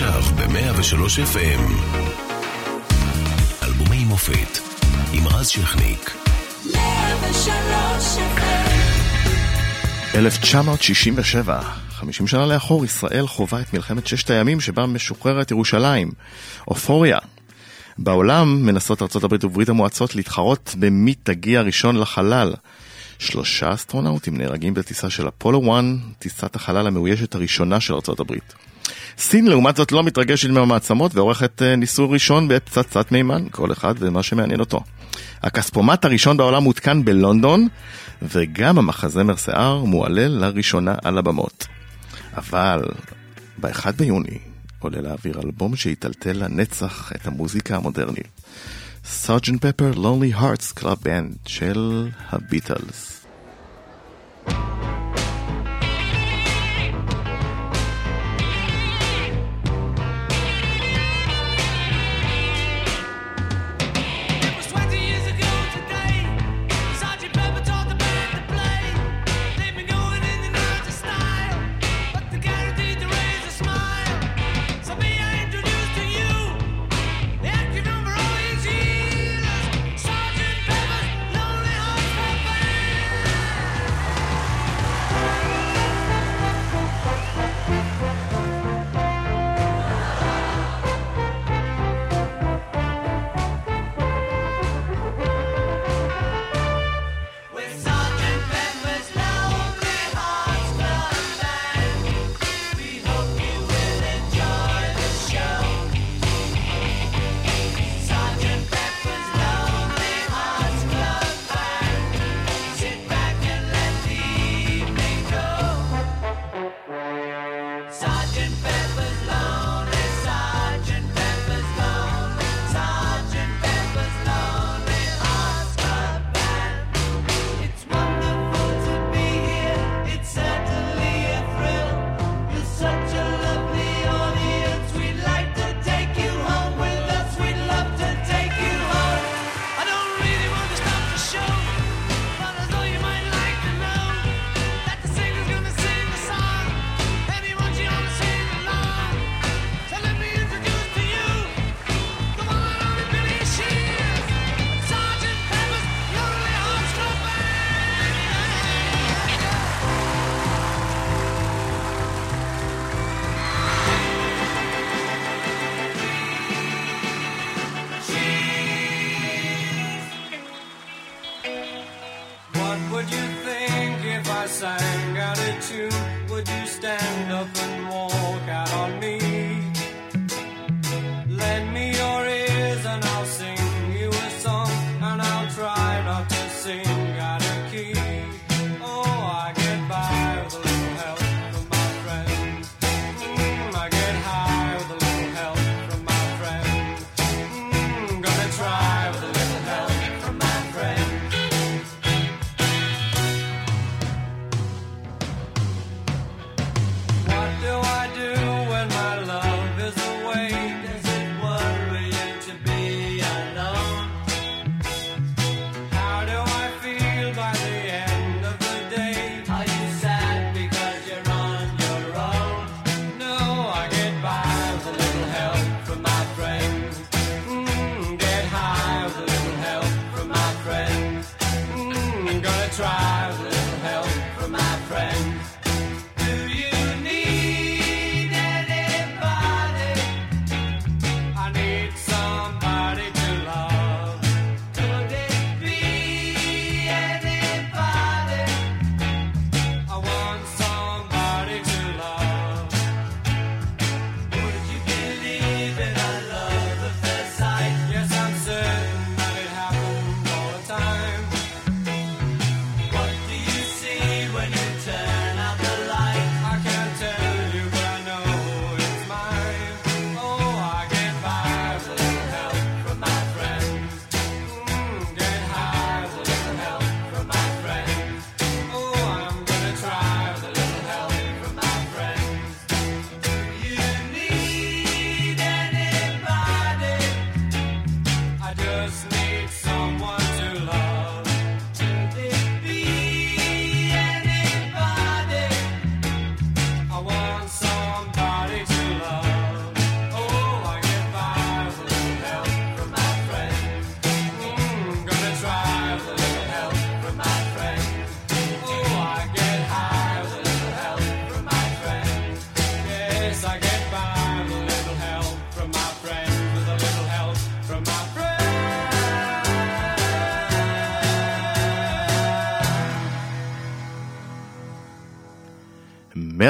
עכשיו 0.00 0.22
ב-103 0.36 1.34
FM. 1.34 1.62
אלבומי 3.62 4.04
מופת 4.04 4.58
עם 5.12 5.26
רז 5.26 5.48
שכניק. 5.48 6.16
103 6.74 7.48
FM 8.16 8.78
1967 10.14 11.60
50 11.90 12.26
שנה 12.26 12.46
לאחור, 12.46 12.84
ישראל 12.84 13.26
חווה 13.26 13.60
את 13.60 13.74
מלחמת 13.74 14.06
ששת 14.06 14.30
הימים 14.30 14.60
שבה 14.60 14.86
משוחררת 14.86 15.50
ירושלים. 15.50 16.10
אופוריה. 16.68 17.18
בעולם 17.98 18.66
מנסות 18.66 19.02
ארה"ב 19.02 19.44
וברית 19.44 19.68
המועצות 19.68 20.14
להתחרות 20.14 20.74
במי 20.78 21.14
תגיע 21.14 21.60
ראשון 21.60 21.96
לחלל. 21.96 22.54
שלושה 23.18 23.74
אסטרונאוטים 23.74 24.36
נהרגים 24.36 24.74
בטיסה 24.74 25.10
של 25.10 25.28
אפולו 25.28 25.72
1, 25.78 25.84
טיסת 26.18 26.56
החלל 26.56 26.86
המאוישת 26.86 27.34
הראשונה 27.34 27.80
של 27.80 27.94
ארה"ב. 27.94 28.32
סין 29.18 29.46
לעומת 29.46 29.76
זאת 29.76 29.92
לא 29.92 30.02
מתרגשת 30.04 30.50
מהמעצמות 30.50 31.14
ועורכת 31.14 31.62
אה, 31.62 31.76
ניסוי 31.76 32.08
ראשון 32.10 32.48
בפצצת 32.48 33.12
מימן, 33.12 33.44
כל 33.50 33.72
אחד 33.72 33.94
ומה 33.98 34.22
שמעניין 34.22 34.60
אותו. 34.60 34.80
הכספומט 35.42 36.04
הראשון 36.04 36.36
בעולם 36.36 36.62
מותקן 36.62 37.04
בלונדון, 37.04 37.68
וגם 38.22 38.78
המחזמר 38.78 39.36
שיער 39.36 39.84
מועלה 39.84 40.28
לראשונה 40.28 40.94
על 41.04 41.18
הבמות. 41.18 41.66
אבל 42.36 42.82
ב-1 43.60 43.92
ביוני 43.96 44.38
עולה 44.78 45.00
לאוויר 45.00 45.40
אלבום 45.44 45.76
שיטלטל 45.76 46.32
לנצח 46.32 47.12
את 47.16 47.26
המוזיקה 47.26 47.76
המודרנית. 47.76 48.28
Sergeant 49.04 49.66
Pepper 49.66 49.90
Lonely 49.96 50.32
Hearts 50.34 50.72
Club 50.72 50.98
Band 51.02 51.36
של 51.46 52.08
הביטלס. 52.30 53.26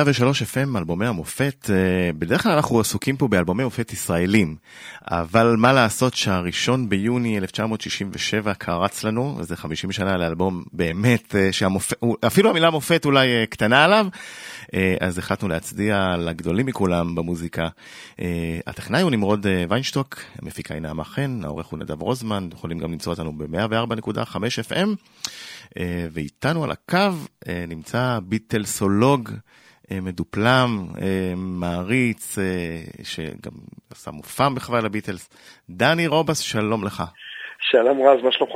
103 0.08 0.42
FM, 0.42 0.78
אלבומי 0.78 1.06
המופת, 1.06 1.70
אה, 1.70 2.10
בדרך 2.18 2.42
כלל 2.42 2.52
אנחנו 2.52 2.80
עסוקים 2.80 3.16
פה 3.16 3.28
באלבומי 3.28 3.64
מופת 3.64 3.92
ישראלים, 3.92 4.56
אבל 5.10 5.54
מה 5.58 5.72
לעשות 5.72 6.14
שהראשון 6.14 6.88
ביוני 6.88 7.38
1967 7.38 8.54
קרץ 8.54 9.04
לנו, 9.04 9.36
וזה 9.38 9.56
50 9.56 9.92
שנה 9.92 10.16
לאלבום 10.16 10.64
באמת, 10.72 11.34
אה, 11.34 11.52
שהמופת, 11.52 11.96
אפילו 12.26 12.50
המילה 12.50 12.70
מופת 12.70 13.04
אולי 13.04 13.28
אה, 13.28 13.46
קטנה 13.46 13.84
עליו, 13.84 14.06
אז 15.00 15.18
החלטנו 15.18 15.48
להצדיע 15.48 16.16
לגדולים 16.18 16.66
מכולם 16.66 17.14
במוזיקה. 17.14 17.68
הטכנאי 18.66 19.02
הוא 19.02 19.10
נמרוד 19.10 19.46
ויינשטוק, 19.68 20.20
המפיקה 20.42 20.74
היא 20.74 20.82
נעמה 20.82 21.04
חן, 21.04 21.40
העורך 21.44 21.66
הוא 21.66 21.78
נדב 21.78 22.02
רוזמן, 22.02 22.48
יכולים 22.52 22.78
גם 22.78 22.92
למצוא 22.92 23.12
אותנו 23.12 23.32
ב-104.5 23.38 24.36
FM. 24.68 24.88
ואיתנו 26.12 26.64
על 26.64 26.70
הקו 26.70 27.10
נמצא 27.68 28.18
ביטלסולוג 28.22 29.30
מדופלם, 29.90 30.86
מעריץ, 31.36 32.38
שגם 33.02 33.52
עשה 33.92 34.10
מופע 34.10 34.48
בחוויה 34.48 34.82
לביטלס. 34.82 35.30
דני 35.70 36.06
רובס, 36.06 36.38
שלום 36.38 36.84
לך. 36.84 37.02
שלום 37.60 38.02
רז, 38.02 38.24
מה 38.24 38.32
שלומך? 38.32 38.54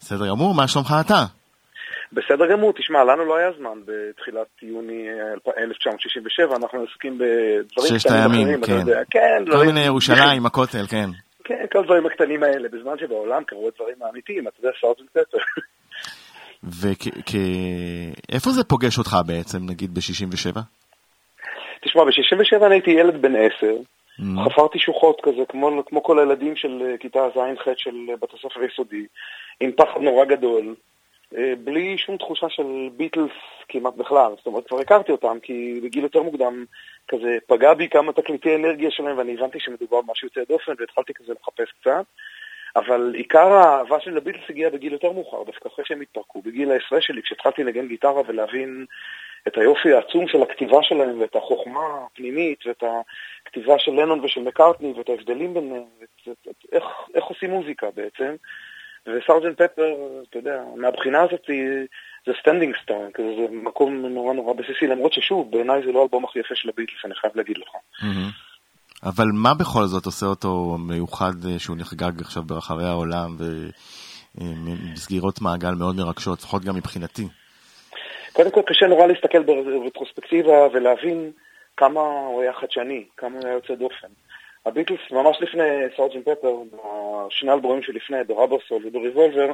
בסדר 0.00 0.28
גמור, 0.28 0.54
מה 0.54 0.68
שלומך 0.68 0.94
אתה? 1.06 1.24
בסדר 2.12 2.46
גמור, 2.52 2.72
תשמע, 2.72 3.04
לנו 3.04 3.24
לא 3.24 3.36
היה 3.36 3.50
זמן 3.58 3.78
בתחילת 3.84 4.46
יוני 4.62 5.08
1967, 5.58 6.56
אנחנו 6.56 6.84
עסוקים 6.90 7.18
בדברים 7.18 7.98
קטנים 7.98 8.62
אחרים, 8.62 8.62
כן. 8.62 9.02
כן. 9.10 9.44
כל 9.52 9.66
מיני 9.66 9.80
ירושלים, 9.80 10.46
הכותל, 10.46 10.86
כן. 10.88 11.10
כן, 11.44 11.64
כל 11.72 11.78
הדברים 11.78 12.06
הקטנים 12.06 12.42
האלה, 12.42 12.68
בזמן 12.68 12.98
שבעולם 13.00 13.44
קרו 13.44 13.70
דברים 13.76 13.96
האמיתיים, 14.02 14.48
אתה 14.48 14.56
יודע, 14.60 14.70
סארטון 14.80 15.06
פטר. 15.12 15.38
ואיפה 16.66 18.50
זה 18.50 18.64
פוגש 18.64 18.98
אותך 18.98 19.16
בעצם, 19.26 19.58
נגיד 19.70 19.94
ב-67? 19.94 20.60
תשמע, 21.82 22.04
ב-67 22.04 22.66
אני 22.66 22.74
הייתי 22.74 22.90
ילד 22.90 23.22
בן 23.22 23.36
עשר, 23.36 23.76
mm-hmm. 23.76 24.50
חפרתי 24.50 24.78
שוחות 24.78 25.20
כזה, 25.22 25.42
כמו, 25.48 25.82
כמו 25.86 26.02
כל 26.02 26.18
הילדים 26.18 26.56
של 26.56 26.82
אה, 26.82 26.98
כיתה 26.98 27.28
ז'-ח' 27.34 27.68
של 27.76 27.96
אה, 28.10 28.16
בית 28.16 28.34
הספר 28.34 28.60
היסודי, 28.60 29.06
עם 29.60 29.72
פחד 29.72 30.00
נורא 30.00 30.24
גדול, 30.24 30.74
אה, 31.36 31.52
בלי 31.64 31.98
שום 31.98 32.16
תחושה 32.16 32.46
של 32.48 32.88
ביטלס 32.96 33.30
כמעט 33.68 33.94
בכלל. 33.94 34.32
זאת 34.36 34.46
אומרת, 34.46 34.66
כבר 34.68 34.80
הכרתי 34.80 35.12
אותם, 35.12 35.38
כי 35.42 35.80
בגיל 35.82 36.02
יותר 36.02 36.22
מוקדם 36.22 36.64
כזה 37.08 37.38
פגע 37.46 37.74
בי 37.74 37.88
כמה 37.88 38.12
תקליטי 38.12 38.56
אנרגיה 38.56 38.90
שלהם, 38.90 39.18
ואני 39.18 39.34
הבנתי 39.34 39.60
שמדובר 39.60 40.00
במשהו 40.02 40.28
יוצא 40.28 40.40
דופן, 40.52 40.72
והתחלתי 40.78 41.14
כזה 41.14 41.32
לחפש 41.32 41.72
קצת. 41.80 42.04
אבל 42.76 43.12
עיקר 43.14 43.52
האהבה 43.52 44.00
שלי 44.00 44.14
לביטלס 44.14 44.42
הגיעה 44.50 44.70
בגיל 44.70 44.92
יותר 44.92 45.12
מאוחר, 45.12 45.42
דווקא 45.42 45.68
אחרי 45.68 45.84
שהם 45.84 46.00
התפרקו, 46.00 46.42
בגיל 46.42 46.70
העשרה 46.70 47.00
שלי, 47.00 47.22
כשהתחלתי 47.22 47.64
לנגן 47.64 47.88
גיטרה 47.88 48.22
ולהבין 48.26 48.86
את 49.48 49.58
היופי 49.58 49.92
העצום 49.92 50.28
של 50.28 50.42
הכתיבה 50.42 50.78
שלהם, 50.82 51.20
ואת 51.20 51.36
החוכמה 51.36 51.80
הפנימית, 52.06 52.66
ואת 52.66 52.84
הכתיבה 53.46 53.78
של 53.78 53.92
לנון 53.92 54.24
ושל 54.24 54.40
מקארטני, 54.40 54.92
ואת 54.96 55.08
ההבדלים 55.08 55.54
ביניהם, 55.54 55.84
איך, 56.72 56.84
איך 57.14 57.24
עושים 57.24 57.50
מוזיקה 57.50 57.86
בעצם. 57.94 58.34
וסארג'נט 59.06 59.62
פפר, 59.62 59.94
אתה 60.30 60.38
יודע, 60.38 60.62
מהבחינה 60.76 61.22
הזאת 61.22 61.50
זה 62.26 62.32
standing 62.40 62.76
start, 62.82 63.10
כזה 63.14 63.28
זה 63.36 63.46
מקום 63.50 64.06
נורא 64.06 64.34
נורא 64.34 64.54
בסיסי, 64.54 64.86
למרות 64.86 65.12
ששוב, 65.12 65.50
בעיניי 65.50 65.82
זה 65.86 65.92
לא 65.92 66.00
האלבום 66.00 66.24
הכי 66.24 66.38
יפה 66.38 66.54
של 66.54 66.68
הביטלס, 66.68 67.04
אני 67.04 67.14
חייב 67.14 67.32
להגיד 67.36 67.58
לך. 67.58 67.68
Mm-hmm. 67.74 68.45
אבל 69.02 69.24
מה 69.32 69.54
בכל 69.54 69.84
זאת 69.84 70.06
עושה 70.06 70.26
אותו 70.26 70.76
מיוחד 70.78 71.32
אה, 71.48 71.58
שהוא 71.58 71.76
נחגג 71.76 72.20
עכשיו 72.20 72.42
ברחבי 72.42 72.84
העולם 72.84 73.36
ובסגירות 74.38 75.40
מעגל 75.40 75.74
מאוד 75.78 75.96
מרגשות, 75.96 76.38
לפחות 76.38 76.64
גם 76.64 76.76
מבחינתי? 76.76 77.28
קודם 78.32 78.50
כל 78.50 78.60
קשה 78.66 78.86
נורא 78.86 79.06
להסתכל 79.06 79.42
ברטרוספקטיבה 79.42 80.66
ולהבין 80.72 81.30
כמה 81.76 82.00
הוא 82.00 82.42
היה 82.42 82.52
חדשני, 82.52 83.04
כמה 83.16 83.38
הוא 83.38 83.46
היה 83.46 83.54
יוצא 83.54 83.74
דופן. 83.74 84.08
הביטלס 84.66 85.00
ממש 85.10 85.36
לפני 85.40 85.64
סארג'ן 85.96 86.22
פפר, 86.22 86.56
בשני 87.26 87.52
אלבומים 87.52 87.82
שלפני, 87.82 88.24
ברברסול 88.26 88.86
ובריבולבר, 88.86 89.52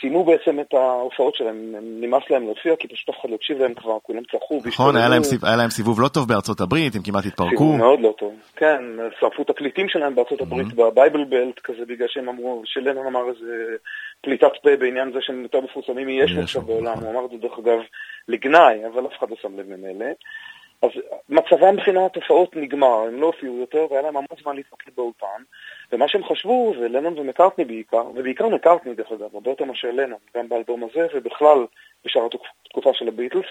סיימו 0.00 0.24
בעצם 0.24 0.60
את 0.60 0.74
ההופעות 0.74 1.34
שלהם, 1.34 1.74
נמאס 2.00 2.22
להם 2.30 2.44
להופיע, 2.44 2.76
כי 2.76 2.88
פשוט 2.88 3.08
אף 3.08 3.20
אחד 3.20 3.30
לא 3.30 3.34
הקשיב 3.34 3.58
להם 3.58 3.74
כבר, 3.74 3.98
כולם 4.02 4.22
צרחו. 4.30 4.60
נכון, 4.64 4.96
היה 4.96 5.08
להם, 5.08 5.22
סיב, 5.22 5.44
היה 5.44 5.56
להם 5.56 5.70
סיבוב 5.70 6.00
לא 6.00 6.08
טוב 6.08 6.28
בארצות 6.28 6.60
הברית, 6.60 6.94
הם 6.94 7.02
כמעט 7.02 7.26
התפרקו. 7.26 7.50
סיבוב 7.50 7.76
מאוד 7.76 8.00
לא 8.00 8.14
טוב, 8.18 8.34
כן, 8.56 8.82
שרפו 9.20 9.44
תקליטים 9.44 9.88
שלהם 9.88 10.14
בארצות 10.14 10.40
הברית, 10.40 10.66
mm-hmm. 10.66 10.90
בבייבל 10.90 11.24
בלט 11.24 11.58
כזה, 11.58 11.84
בגלל 11.86 12.08
שהם 12.08 12.28
אמרו, 12.28 12.62
שלנון 12.64 13.06
אמר 13.06 13.28
איזה 13.28 13.76
פליטת 14.20 14.52
פה 14.62 14.76
בעניין 14.76 15.12
זה 15.12 15.18
שהם 15.20 15.42
יותר 15.42 15.60
מפורסמים 15.60 16.06
מיש 16.06 16.36
עכשיו 16.42 16.62
בעולם, 16.62 16.98
הוא 16.98 17.10
אמר 17.10 17.24
את 17.24 17.30
זה 17.30 17.36
דרך 17.36 17.58
אגב 17.58 17.78
לגנאי, 18.28 18.86
אבל 18.86 19.06
אף 19.06 19.18
אחד 19.18 19.30
לא 19.30 19.36
שם 19.42 19.58
לב 19.58 19.66
ממילא. 19.68 20.06
אז 20.82 20.90
מצבם 21.28 21.74
מבחינת 21.74 22.16
הופעות 22.16 22.56
נגמר, 22.56 23.02
הם 23.06 23.20
לא 23.20 23.26
הופיעו 23.26 23.58
יותר, 23.58 23.86
והיה 23.90 24.02
להם 24.02 24.16
המון 24.16 24.42
זמן 24.42 24.56
להתמקד 24.56 24.90
באולפן. 24.96 25.42
ומה 25.92 26.08
שהם 26.08 26.24
חשבו, 26.24 26.74
ולנון 26.78 27.18
ומקארטני 27.18 27.64
בעיקר, 27.64 28.06
ובעיקר 28.14 28.48
מקארטני 28.48 28.94
דרך 28.94 29.12
אגב, 29.12 29.34
הרבה 29.34 29.50
יותר 29.50 29.64
מאשר 29.64 29.90
לנון, 29.90 30.18
גם 30.36 30.48
באלבום 30.48 30.84
הזה 30.84 31.06
ובכלל 31.14 31.66
בשאר 32.04 32.26
התקופה 32.64 32.90
של 32.94 33.08
הביטלס, 33.08 33.46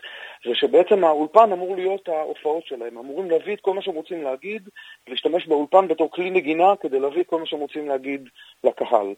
זה 0.46 0.56
שבעצם 0.56 1.04
האולפן 1.04 1.52
אמור 1.52 1.76
להיות 1.76 2.10
ההופעות 2.10 2.66
שלהם, 2.66 2.98
אמורים 2.98 3.32
להביא 3.32 3.56
את 3.56 3.62
כל 3.62 3.74
מה 3.74 3.82
שהם 3.82 3.96
רוצים 3.96 4.24
להגיד, 4.24 4.70
ולהשתמש 5.08 5.48
באולפן 5.48 5.88
בתור 5.88 6.12
כלי 6.12 6.30
נגינה 6.30 6.76
כדי 6.82 7.00
להביא 7.00 7.22
את 7.22 7.28
כל 7.28 7.40
מה 7.40 7.46
שהם 7.46 7.60
רוצים 7.60 7.88
להגיד 7.88 8.30
לקהל. 8.64 9.14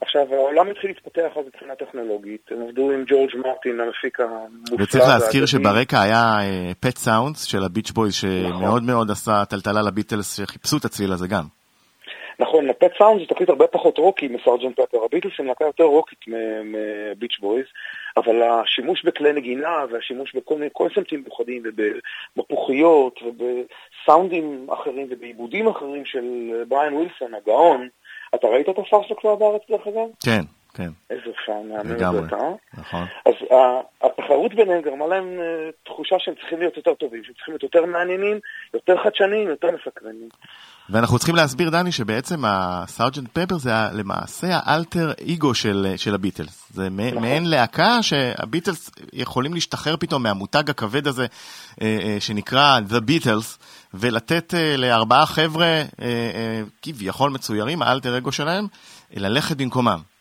עכשיו, 0.00 0.34
העולם 0.34 0.70
התחיל 0.70 0.90
להתפתח 0.90 1.36
אז 1.36 1.46
מבחינה 1.46 1.74
טכנולוגית, 1.74 2.48
הם 2.50 2.62
עבדו 2.62 2.90
עם 2.90 3.04
ג'ורג' 3.06 3.36
מרטין, 3.36 3.80
המפיק 3.80 4.20
המופלא. 4.20 4.76
וצריך 4.84 5.04
להזכיר 5.08 5.46
שברקע 5.46 6.02
היה 6.02 6.38
Pet 6.80 6.96
uh, 6.96 6.98
Sounds 6.98 7.44
של 7.44 7.64
הביץ' 7.64 7.90
בויז, 7.90 8.14
שמאוד 8.14 8.62
נכון. 8.62 8.86
מאוד 8.86 9.10
עשה 9.10 9.44
טלטלה 9.44 9.82
לביטלס, 9.82 10.36
שחיפשו 10.36 10.76
את 10.76 10.84
הצליל 10.84 11.12
הזה 11.12 11.28
גם. 11.28 11.44
נכון, 12.38 12.70
ה 12.70 12.75
Pet 12.75 12.92
Sound 12.98 13.20
זה 13.20 13.26
תקליט 13.26 13.48
הרבה 13.48 13.66
פחות 13.66 13.98
רוקי 13.98 14.28
מסארג'נט 14.28 14.80
פפר, 14.80 15.04
הביטלס 15.04 15.32
הם 15.38 15.46
להקה 15.46 15.64
יותר 15.64 15.84
רוקית 15.84 16.18
מביץ' 16.64 17.38
בויז, 17.40 17.66
אבל 18.16 18.42
השימוש 18.42 19.04
בכלי 19.04 19.32
נגינה 19.32 19.84
והשימוש 19.90 20.34
בכל 20.34 20.54
מיני 20.54 20.70
קונספטים 20.70 21.20
מיוחדים 21.20 21.62
ובמפוחיות 21.64 23.20
ובסאונדים 23.22 24.66
אחרים 24.70 25.06
ובעיבודים 25.10 25.68
אחרים 25.68 26.04
של 26.04 26.24
בריאן 26.68 26.94
ווילסון, 26.94 27.34
הגאון, 27.34 27.88
אתה 28.34 28.46
ראית 28.46 28.68
את 28.68 28.78
הסאר 28.78 29.02
שלו 29.06 29.16
כבר 29.16 29.34
בארץ 29.34 29.62
דרך 29.70 29.86
אגב? 29.86 30.08
כן. 30.24 30.40
כן. 30.74 30.90
איזה 31.10 31.30
fun, 31.46 31.68
מהמם 31.68 32.26
את 32.26 32.32
אה? 32.32 32.38
נכון. 32.78 33.04
אז 33.26 33.34
התחרות 34.02 34.54
ביניהם 34.54 34.82
גרמה 34.82 35.06
להם 35.06 35.38
אה, 35.40 35.70
תחושה 35.84 36.16
שהם 36.18 36.34
צריכים 36.34 36.58
להיות 36.58 36.76
יותר 36.76 36.94
טובים, 36.94 37.24
שהם 37.24 37.34
צריכים 37.34 37.52
להיות 37.52 37.62
יותר 37.62 37.86
מעניינים, 37.86 38.38
יותר 38.74 38.96
חדשניים, 39.04 39.48
יותר 39.48 39.68
מסקרנים. 39.70 40.28
ואנחנו 40.90 41.18
צריכים 41.18 41.36
להסביר, 41.36 41.70
דני, 41.70 41.92
שבעצם 41.92 42.44
הסארג'נט 42.46 43.28
פפר 43.32 43.58
זה 43.58 43.70
למעשה 43.92 44.46
האלטר 44.62 45.12
אגו 45.34 45.54
של, 45.54 45.86
של 45.96 46.14
הביטלס. 46.14 46.68
זה 46.70 46.88
נכון. 46.90 47.22
מעין 47.22 47.50
להקה 47.50 48.02
שהביטלס 48.02 48.90
יכולים 49.12 49.54
להשתחרר 49.54 49.96
פתאום 49.96 50.22
מהמותג 50.22 50.70
הכבד 50.70 51.06
הזה 51.06 51.26
אה, 51.82 51.98
אה, 52.02 52.16
שנקרא 52.20 52.80
The 52.88 53.10
Beatles, 53.10 53.58
ולתת 53.94 54.54
אה, 54.54 54.76
לארבעה 54.76 55.26
חבר'ה 55.26 55.82
כביכול 56.82 57.30
מצוירים, 57.30 57.82
האלטר 57.82 58.18
אגו 58.18 58.32
שלהם, 58.32 58.66
ללכת 59.16 59.56
במקומם. 59.56 60.13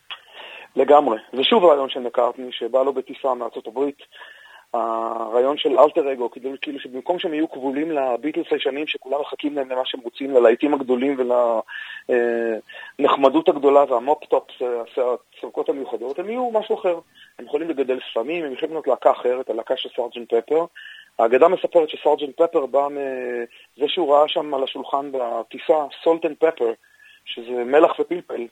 לגמרי. 0.76 1.18
זה 1.34 1.44
שוב 1.44 1.66
רעיון 1.66 1.90
של 1.90 2.00
מקארטני, 2.00 2.52
שבא 2.52 2.84
לו 2.84 2.94
בטיסה 2.94 3.34
מארצות 3.34 3.68
הברית. 3.68 3.98
הרעיון 4.74 5.58
של 5.58 5.80
אלטר 5.80 6.12
אגו, 6.12 6.30
כאילו, 6.62 6.80
שבמקום 6.80 7.20
שהם 7.20 7.34
יהיו 7.34 7.52
כבולים 7.52 7.92
לביטלס 7.92 8.46
הישנים, 8.52 8.88
שכולם 8.88 9.22
מחכים 9.22 9.56
להם 9.56 9.70
למה 9.70 9.82
שהם 9.86 10.02
רוצים, 10.02 10.32
ללהיטים 10.32 10.74
הגדולים 10.74 11.18
ולנחמדות 13.00 13.50
הגדולה 13.50 13.84
וה 13.90 14.01
mop-tops, 14.01 14.54
התסרוקות 15.38 15.70
המיוחדות, 15.70 16.20
הם 16.20 16.30
יהיו 16.30 16.52
משהו 16.52 16.76
אחר. 16.76 17.00
הם 17.40 17.46
יכולים 17.46 17.70
לגדל 17.70 18.00
שפמים, 18.12 18.46
הם 18.46 18.54
יכולים 18.54 18.74
להיות 18.74 18.88
להקה 18.88 19.12
אחרת, 19.12 19.50
הלהקה 19.50 19.78
של 19.78 19.90
סארג'נט 19.96 20.34
פפר. 20.34 20.66
האגדה 21.20 21.48
מספרת 21.48 21.90
שסארג'נט 21.90 22.42
פפר 22.42 22.66
בא 22.66 22.88
מזה 22.88 23.88
שהוא 23.88 24.14
ראה 24.14 24.28
שם 24.28 24.54
על 24.54 24.64
השולחן 24.64 25.12
בטיסה 25.12 25.86
salt 26.04 26.26
and 26.26 26.36
pepper, 26.40 26.72
שזה 27.26 27.64
מלח 27.64 28.00
ופלפל. 28.00 28.48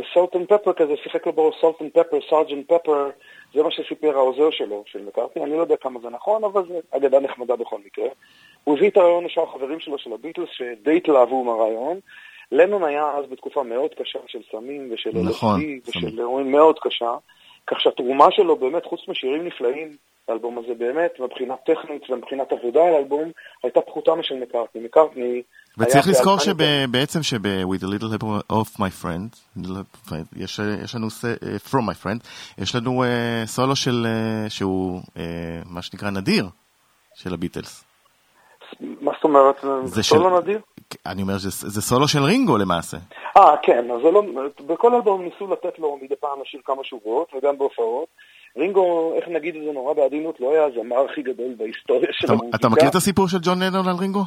ו 0.00 0.07
salt 0.07 0.36
and 0.36 0.46
pepper 0.46 0.72
כזה 0.72 0.92
שיחק 1.02 1.26
לו 1.26 1.32
בו 1.32 1.50
salt 1.60 1.82
and 1.82 1.90
pepper, 1.90 2.18
סארג'נט 2.30 2.72
פפר, 2.72 3.10
זה 3.54 3.62
מה 3.62 3.70
שסיפר 3.70 4.16
העוזר 4.16 4.50
שלו, 4.50 4.82
של 4.86 5.04
מקארטני, 5.04 5.42
אני 5.42 5.56
לא 5.56 5.60
יודע 5.60 5.76
כמה 5.76 6.00
זה 6.00 6.08
נכון, 6.10 6.44
אבל 6.44 6.66
זו 6.68 6.74
אגדה 6.90 7.20
נחמדה 7.20 7.56
בכל 7.56 7.78
מקרה. 7.86 8.08
הוא 8.64 8.76
הביא 8.76 8.90
את 8.90 8.96
הרעיון 8.96 9.24
לשאר 9.24 9.42
החברים 9.42 9.80
שלו 9.80 9.98
של 9.98 10.12
הביטלס, 10.12 10.48
שדי 10.52 10.96
התלהבו 10.96 11.44
מהרעיון. 11.44 12.00
לנון 12.52 12.84
היה 12.84 13.10
אז 13.18 13.24
בתקופה 13.30 13.62
מאוד 13.62 13.94
קשה 13.94 14.18
של 14.26 14.38
סמים 14.52 14.88
ושל 14.92 15.10
נכון, 15.14 15.60
LSD 15.60 15.88
ושל 15.88 16.18
אירועים 16.18 16.52
מאוד 16.52 16.78
קשה, 16.78 17.14
כך 17.66 17.80
שהתרומה 17.80 18.30
שלו 18.30 18.56
באמת, 18.56 18.84
חוץ 18.84 19.00
משירים 19.08 19.46
נפלאים, 19.46 19.96
האלבום 20.28 20.58
הזה 20.58 20.74
באמת, 20.78 21.20
מבחינה 21.20 21.54
טכנית 21.56 22.10
ומבחינת 22.10 22.52
עבודה 22.52 22.82
על 22.84 22.94
האלבום, 22.94 23.30
הייתה 23.62 23.80
פחותה 23.80 24.14
משל 24.14 24.34
מקארטני. 24.34 24.84
מקארטני 24.84 25.42
וצריך 25.78 26.08
לזכור 26.08 26.38
שבעצם 26.38 27.22
שב-With 27.22 27.82
a 27.82 27.86
little 27.86 28.22
help 28.22 28.52
of 28.52 28.78
my 28.80 29.02
friend, 29.04 29.60
יש, 30.36 30.60
יש 30.84 30.94
לנו, 30.94 31.06
uh, 31.06 31.68
From 31.70 31.82
my 31.90 32.04
friend, 32.04 32.26
יש 32.58 32.74
לנו 32.74 33.04
uh, 33.04 33.06
סולו 33.46 33.76
של, 33.76 34.06
uh, 34.06 34.50
שהוא 34.50 35.00
uh, 35.00 35.18
מה 35.70 35.82
שנקרא 35.82 36.10
נדיר 36.10 36.44
של 37.14 37.34
הביטלס. 37.34 37.84
מה 38.80 39.12
זאת 39.14 39.24
אומרת? 39.24 39.56
זה 39.84 40.02
סולו 40.02 40.30
של- 40.30 40.42
נדיר? 40.42 40.60
אני 41.06 41.22
אומר 41.22 41.38
שזה 41.38 41.82
סולו 41.82 42.08
של 42.08 42.22
רינגו 42.22 42.58
למעשה. 42.58 42.96
אה, 43.36 43.54
כן, 43.62 43.90
אז 43.90 44.00
זה 44.02 44.10
לא, 44.10 44.22
בכל 44.66 44.94
אלבום 44.94 45.22
ניסו 45.22 45.46
לתת 45.52 45.78
לו 45.78 45.98
מדי 46.02 46.16
פעם 46.20 46.40
לשיר 46.42 46.60
כמה 46.64 46.84
שורות, 46.84 47.28
וגם 47.34 47.58
בהופעות. 47.58 48.08
רינגו, 48.58 49.12
איך 49.16 49.24
נגיד 49.28 49.56
את 49.56 49.62
זה 49.64 49.72
נורא 49.72 49.94
בעדינות, 49.94 50.34
לא 50.40 50.52
היה 50.52 50.64
הזמר 50.64 51.04
הכי 51.10 51.22
גדול 51.22 51.54
בהיסטוריה 51.58 52.08
של 52.12 52.32
המוזיקה. 52.32 52.56
אתה 52.56 52.68
מכיר 52.68 52.88
את 52.88 52.94
הסיפור 52.94 53.28
של 53.28 53.38
ג'ון 53.42 53.62
לנון 53.62 53.88
על 53.88 53.96
רינגו? 54.00 54.22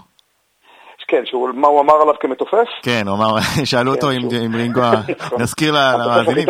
כן, 1.09 1.21
שהוא, 1.25 1.49
מה 1.53 1.67
הוא 1.67 1.81
אמר 1.81 1.93
עליו 2.01 2.13
כמתופף? 2.19 2.67
כן, 2.83 3.07
הוא 3.07 3.15
אמר, 3.17 3.35
שאלו 3.65 3.91
אותו 3.95 4.11
אם 4.11 4.21
שהוא- 4.21 4.45
אם 4.45 4.55
רינגו, 4.55 4.81
נכון. 5.19 5.41
נזכיר 5.41 5.73
למאזינים. 5.73 6.47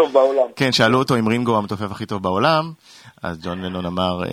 כן, 0.55 0.71
שאלו 0.71 0.99
אותו 0.99 1.15
אם 1.19 1.27
רינגו 1.27 1.57
המתופף 1.57 1.91
הכי 1.91 2.05
טוב 2.05 2.23
בעולם, 2.23 2.63
אז 3.29 3.45
ג'ון 3.45 3.61
לנון 3.61 3.85
אמר, 3.85 4.23
אה, 4.23 4.27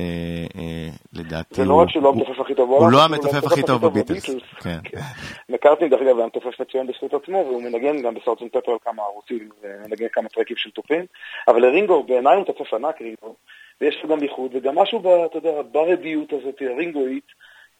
אה, 0.57 0.89
לדעתי, 1.13 1.55
זה 1.55 1.65
לא 1.65 1.75
רק 1.75 1.89
שהוא 1.89 2.03
לא 2.03 2.09
המתופף 2.09 2.41
הכי 2.41 2.55
טוב 2.55 2.69
בעולם, 2.69 2.85
הוא 2.85 2.93
לא 2.93 3.05
המתופף 3.05 3.45
הכי 3.45 3.63
טוב 3.63 3.87
בביטלס. 3.87 4.31
כן. 4.61 4.79
מקארטני, 5.55 5.89
דרך 5.89 6.01
אגב, 6.01 6.19
היה 6.19 6.27
מתופף 6.27 6.61
מצוין 6.61 6.87
בזכות 6.87 7.15
עצמו, 7.15 7.45
והוא 7.47 7.63
מנגן 7.63 8.03
גם 8.03 8.15
בסארטון 8.15 8.49
פפר 8.49 8.73
על 8.73 8.79
כמה 8.85 9.03
ערוצים, 9.03 9.49
ומנגן 9.63 10.07
כמה 10.13 10.29
טרקים 10.29 10.57
של 10.57 10.71
תופים, 10.71 11.05
אבל 11.49 11.63
לרינגו, 11.63 12.03
בעיניי 12.03 12.35
הוא 12.35 12.43
מתופף 12.43 12.75
ענק, 12.75 13.01
רינגו, 13.01 13.35
ויש 13.81 14.01
לו 14.03 14.09
גם 14.09 14.23
ייחוד, 14.23 14.51
וגם 14.55 14.79
משהו, 14.79 15.01
ב, 15.01 15.07
אתה 15.07 15.39
יודע, 15.39 15.63
ברדיות 15.73 16.33
הזאת, 16.33 16.55
הרינגואית, 16.61 17.27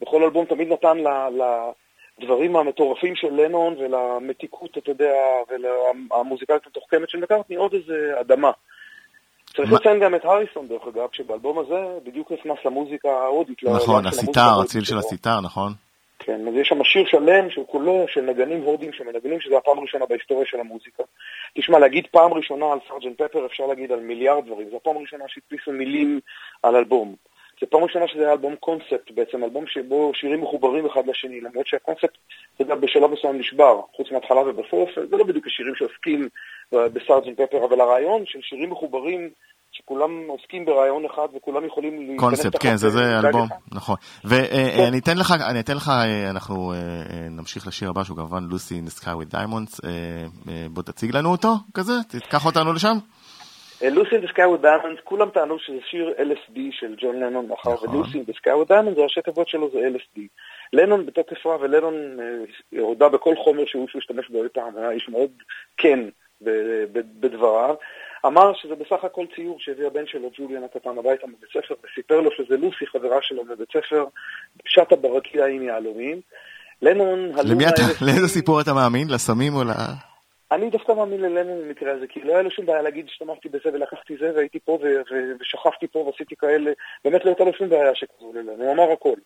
בכל 0.01 0.23
אלבום 0.23 0.45
תמיד 0.45 0.73
נתן 0.73 0.99
לדברים 2.19 2.57
המטורפים 2.57 3.17
של 3.17 3.33
לנון 3.33 3.75
ולמתיקות, 3.79 4.79
אתה 4.79 4.91
יודע, 4.91 5.15
ולמוזיקלית 5.49 6.67
המתוחכמת 6.67 7.11
של 7.11 7.19
מקארטני, 7.19 7.57
עוד 7.57 7.75
איזה 7.75 8.21
אדמה. 8.21 8.51
צריך 9.57 9.71
מה- 9.73 9.79
לציין 9.79 10.01
גם 10.01 10.15
את 10.15 10.25
הריסון, 10.25 10.69
דרך 10.69 10.83
אגב, 10.89 11.09
שבאלבום 11.13 11.59
הזה 11.59 11.99
בדיוק 12.05 12.33
נכנס 12.33 12.59
למוזיקה 12.65 13.09
ההודית. 13.11 13.63
לעולם 13.63 13.79
נכון, 13.83 14.03
של 14.03 14.09
הסיטר, 14.09 14.41
ההודית 14.41 14.71
הציל 14.71 14.85
של. 14.85 14.99
הסיטר, 14.99 15.41
נכון? 15.41 15.73
כן, 16.19 16.49
אז 16.49 16.55
יש 16.55 16.69
שם 16.69 16.85
שיר 16.85 17.07
שלם 17.07 17.51
שהוא 17.51 17.67
כולו 17.69 18.05
של 18.09 18.21
נגנים 18.21 18.63
הודים 18.63 18.93
שמנגנים, 18.93 19.41
שזה 19.41 19.57
הפעם 19.57 19.79
הראשונה 19.79 20.07
בהיסטוריה 20.07 20.47
של 20.47 20.61
המוזיקה. 20.61 21.03
תשמע, 21.59 21.79
להגיד 21.79 22.07
פעם 22.11 22.33
ראשונה 22.33 22.73
על 22.73 22.79
סארג'נט 22.89 23.23
פפר 23.23 23.47
אפשר 23.47 23.67
להגיד 23.67 23.93
על 23.93 24.01
מיליארד 24.01 24.47
דברים, 24.47 24.71
זו 24.71 24.77
הפעם 24.77 24.97
הראשונה 24.97 25.25
שהדפיסו 25.29 25.73
מילים 25.73 26.21
על 26.63 26.77
אלבום. 26.77 27.15
זו 27.65 27.71
פעם 27.71 27.85
ראשונה 27.85 28.09
שזה 28.09 28.23
היה 28.23 28.33
אלבום 28.33 28.57
קונספט 28.57 29.11
בעצם, 29.15 29.45
אלבום 29.45 29.65
שבו 29.67 30.13
שירים 30.15 30.43
מחוברים 30.43 30.87
אחד 30.87 31.07
לשני, 31.07 31.41
למרות 31.41 31.67
שהקונספט, 31.67 32.17
אתה 32.55 32.63
יודע, 32.63 32.75
בשלב 32.75 33.11
מסוים 33.11 33.39
נשבר, 33.39 33.81
חוץ 33.97 34.11
מההתחלה 34.13 34.41
ובסוף, 34.41 34.91
זה 35.11 35.17
לא 35.17 35.25
בדיוק 35.25 35.47
השירים 35.47 35.75
שעוסקים 35.75 36.29
בסארג'נט 36.73 37.41
פפר, 37.41 37.65
אבל 37.65 37.81
הרעיון 37.81 38.23
של 38.27 38.39
שירים 38.43 38.71
מחוברים, 38.71 39.31
שכולם 39.73 40.11
עוסקים 40.29 40.65
ברעיון 40.65 41.05
אחד 41.05 41.29
וכולם 41.37 41.67
יכולים 41.67 41.99
להיכנס 41.99 42.21
קונספט, 42.21 42.57
כן, 42.61 42.77
זה 42.77 42.91
זה 42.91 43.01
גג 43.01 43.25
אלבום, 43.27 43.47
אחד. 43.47 43.57
נכון. 43.73 43.97
ואני 44.25 44.99
אתן 44.99 45.19
לך, 45.19 45.35
אני 45.51 45.61
אתן 45.61 45.77
לך, 45.77 45.89
אה, 45.89 46.31
אנחנו 46.31 46.73
אה, 46.73 46.77
אה, 46.77 47.29
נמשיך 47.31 47.67
לשיר 47.67 47.91
הבא, 47.91 48.05
שהוא 48.05 48.17
כמובן 48.17 48.45
Lucy 48.45 48.81
in 48.81 48.91
the 48.91 49.01
Sky 49.01 49.05
with 49.05 49.35
Diamonds, 49.35 49.81
אה, 49.85 49.91
אה, 50.49 50.67
בוא 50.71 50.83
תציג 50.83 51.17
לנו 51.17 51.31
אותו, 51.31 51.55
כזה, 51.75 51.93
תיקח 52.09 52.47
אותנו 52.47 52.73
לשם. 52.73 52.99
Lucy 53.91 54.17
in 54.17 54.27
the 54.27 54.37
Sky 54.37 54.47
with 54.47 54.63
Diamonds, 54.63 54.99
כולם 55.05 55.31
טענו 55.31 55.59
שזה 55.59 55.79
שיר 55.91 56.15
LSD 56.19 56.59
של 56.71 56.95
ג'ון 56.99 57.21
לנון, 57.21 57.49
מאחר 57.49 57.75
ו 57.83 57.90
Lucy 57.90 58.19
in 58.19 58.25
the 58.37 58.45
Sky 58.45 58.53
with 58.53 58.67
Diamonds, 58.67 58.99
ראשי 58.99 59.23
תיבות 59.23 59.49
שלו 59.49 59.71
זה 59.73 59.79
LSD. 59.79 60.21
לנון 60.73 61.07
בתוקף 61.07 61.47
רב, 61.47 61.61
ולנון 61.63 61.95
אה, 62.21 62.81
הודה 62.81 63.09
בכל 63.09 63.35
חומר 63.37 63.65
שהוא 63.67 63.89
שהוא 63.89 63.99
השתמש 63.99 64.29
בו 64.29 64.43
פעם, 64.53 64.77
היה 64.77 64.91
איש 64.91 65.09
מאוד 65.09 65.31
כן 65.77 66.01
בדבריו. 66.93 67.75
אמר 68.27 68.53
שזה 68.55 68.75
בסך 68.75 69.05
הכל 69.05 69.27
ציור 69.37 69.57
שהביא 69.61 69.87
הבן 69.87 70.07
שלו, 70.07 70.31
ג'וליאן 70.39 70.65
הקטן, 70.65 70.99
הביתה 70.99 71.27
מבית 71.27 71.51
ספר, 71.51 71.75
וסיפר 71.85 72.21
לו 72.21 72.31
שזה 72.37 72.57
לוסי, 72.57 72.87
חברה 72.87 73.19
שלו 73.23 73.45
בבית 73.45 73.69
ספר, 73.69 74.05
שטה 74.67 74.97
ברקיע 74.97 75.47
עם 75.47 75.63
יהלומים. 75.63 76.21
לנון, 76.83 77.19
למי 77.19 77.35
הלונה 77.39 77.69
אתה, 77.69 77.83
LSD 77.83 78.05
לאיזה 78.05 78.29
סיפור 78.29 78.61
אתה 78.61 78.75
מאמין? 78.75 79.09
לסמים 79.11 79.55
או 79.55 79.65
ל... 79.65 79.71
אני 80.53 80.71
דווקא 80.71 80.93
מאמין 80.93 81.21
ללנון 81.21 81.63
במקרה 81.63 81.93
הזה, 81.93 82.07
כי 82.07 82.21
לא 82.21 82.33
היה 82.33 82.43
לו 82.43 82.51
שום 82.51 82.67
בעיה 82.67 82.83
להגיד 82.83 83.09
שהשתמשתי 83.09 83.49
בזה 83.49 83.71
ולקחתי 83.73 84.17
זה 84.17 84.33
והייתי 84.35 84.61
פה 84.61 84.79
ושכבתי 85.41 85.87
פה 85.87 85.99
ועשיתי 85.99 86.37
כאלה, 86.37 86.73
באמת 87.05 87.25
לא 87.25 87.31
הייתה 87.31 87.45
לו 87.45 87.53
שום 87.53 87.69
בעיה 87.69 87.95
שכזו 87.95 88.33
ללנון, 88.33 88.61
הוא 88.61 88.73
אמר 88.73 88.93
הכל. 88.93 89.17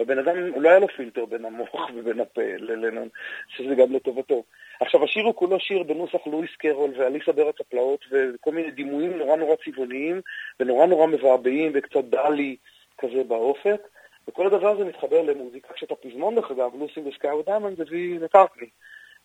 הבן 0.00 0.18
אדם, 0.18 0.62
לא 0.62 0.68
היה 0.68 0.78
לו 0.78 0.88
פילטר 0.88 1.24
בין 1.24 1.44
המוח 1.44 1.74
ובין 1.94 2.20
הפה 2.20 2.42
ללנון, 2.58 3.08
שזה 3.48 3.74
גם 3.74 3.92
לטובתו. 3.92 4.42
עכשיו, 4.80 5.04
השיר 5.04 5.24
הוא 5.24 5.34
כולו 5.34 5.60
שיר 5.60 5.82
בנוסח 5.82 6.26
לואיס 6.26 6.50
קרול 6.58 6.90
ואליסה 6.96 7.32
בארץ 7.32 7.60
הפלאות 7.60 8.04
וכל 8.10 8.52
מיני 8.52 8.70
דימויים 8.70 9.18
נורא 9.18 9.36
נורא 9.36 9.54
צבעוניים 9.64 10.20
ונורא 10.60 10.86
נורא 10.86 11.06
מבעבעים 11.06 11.72
וקצת 11.74 12.04
דלי 12.04 12.56
כזה 12.98 13.24
באופק, 13.28 13.80
וכל 14.28 14.46
הדבר 14.46 14.68
הזה 14.68 14.84
מתחבר 14.84 15.22
למוזיקה, 15.22 15.74
כשאת 15.74 15.90
הפזמון 15.90 16.34
דרך 16.34 16.50
אגב, 16.50 16.70
לוסי 16.78 17.00
וסקאי 17.00 17.32
ודיימנד 17.32 17.80
הביא 17.80 18.20
מקארטני. 18.20 18.68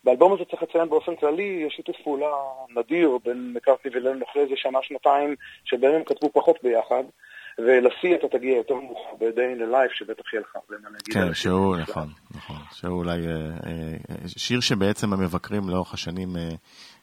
באלבום 0.06 0.34
הזה 0.34 0.44
צריך 0.52 0.64
לציין 0.64 0.90
באופן 0.90 1.16
כללי, 1.16 1.64
יש 1.68 1.74
שיתוף 1.76 1.96
פעולה 2.04 2.28
נדיר 2.76 3.18
בין 3.26 3.54
מקארטני 3.56 3.92
ולנון 3.94 4.22
אחרי 4.32 4.42
איזה 4.42 4.54
שנה, 4.56 4.80
שנתיים, 4.82 5.36
שבהם 5.66 5.94
הם 5.94 6.04
כתבו 6.04 6.30
פחות 6.34 6.56
ביחד, 6.64 7.04
ולשיא 7.58 8.16
אתה 8.16 8.28
תגיע 8.38 8.58
יותר 8.58 8.74
מאוחר 8.74 9.16
ב-Day 9.20 9.58
in 9.58 9.62
the 9.62 9.74
Life, 9.74 9.98
שבטח 9.98 10.34
יהיה 10.34 10.42
לך 10.42 10.56
הרבה 10.56 10.84
מה 10.84 10.90
להגיד. 10.90 11.14
כן, 11.14 11.34
שהוא. 11.34 11.78
נכון, 11.78 12.08
נכון, 12.36 12.56
שהוא 12.72 12.98
אולי 12.98 13.28
אה, 13.28 13.34
אה, 13.66 14.28
שיר 14.28 14.60
שבעצם 14.60 15.14
המבקרים 15.14 15.70
לאורך 15.70 15.94
השנים 15.94 16.38
אה, 16.38 16.50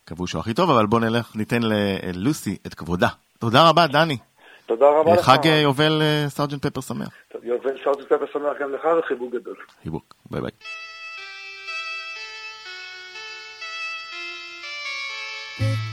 קבעו 0.04 0.26
שהוא 0.26 0.40
הכי 0.40 0.54
טוב, 0.54 0.70
אבל 0.70 0.86
בוא 0.86 1.00
נלך, 1.00 1.36
ניתן 1.36 1.60
ללוסי 1.62 2.56
את 2.66 2.74
כבודה. 2.74 3.08
תודה 3.38 3.68
רבה, 3.68 3.86
דני. 3.86 4.18
תודה 4.66 4.86
רבה 4.88 5.14
לך. 5.14 5.20
חג 5.20 5.46
יובל 5.62 6.02
סארג'נט 6.28 6.66
פפר 6.66 6.80
שמח. 6.80 7.08
יובל 7.42 7.76
סארג'נט 7.84 8.04
פפר 8.04 8.26
שמח 8.32 8.52
גם 8.60 8.72
לך 8.72 8.86
וחיבוק 8.98 9.32
גדול. 9.32 9.56
חיבוק, 9.82 10.14
ביי 10.30 10.40
ביי. 10.40 10.50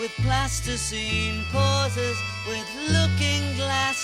With 0.00 0.12
plasticine 0.22 1.44
pauses 1.52 2.16
with 2.48 2.66
looking 2.88 3.42
glass 3.56 3.99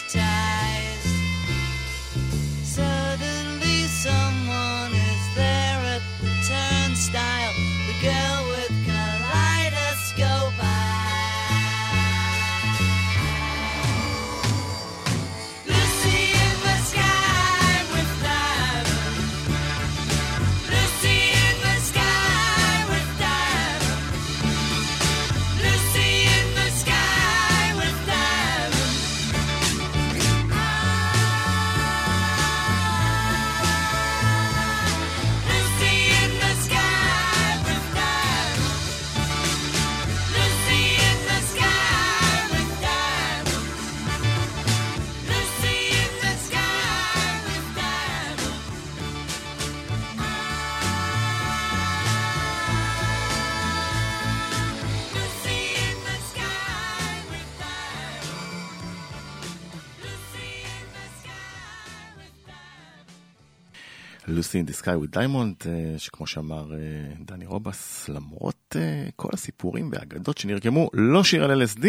Lucy 64.37 64.62
the 64.62 64.73
Sky 64.73 64.95
with 64.95 65.11
Diamond, 65.11 65.55
שכמו 65.99 66.26
שאמר 66.26 66.73
אה, 66.73 66.78
דני 67.25 67.47
רובס, 67.47 68.09
למרות 68.09 68.76
אה, 68.78 69.09
כל 69.16 69.28
הסיפורים 69.33 69.90
והאגדות 69.93 70.38
שנרקמו, 70.38 70.90
לא 70.95 71.25
שיר 71.25 71.45
על 71.45 71.62
LSD, 71.62 71.87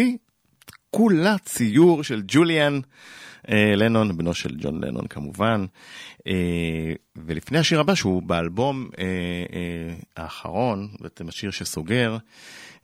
כולה 0.90 1.36
ציור 1.38 2.04
של 2.04 2.22
ג'וליאן 2.26 2.80
אה, 3.48 3.74
לנון, 3.76 4.16
בנו 4.16 4.34
של 4.34 4.56
ג'ון 4.60 4.84
לנון 4.84 5.06
כמובן. 5.06 5.64
אה, 6.26 6.92
ולפני 7.16 7.58
השיר 7.58 7.80
הבא, 7.80 7.94
שהוא 7.94 8.22
באלבום 8.22 8.88
אה, 8.98 9.04
אה, 9.52 9.94
האחרון, 10.16 10.88
בעצם 11.00 11.28
השיר 11.28 11.50
שסוגר, 11.50 12.16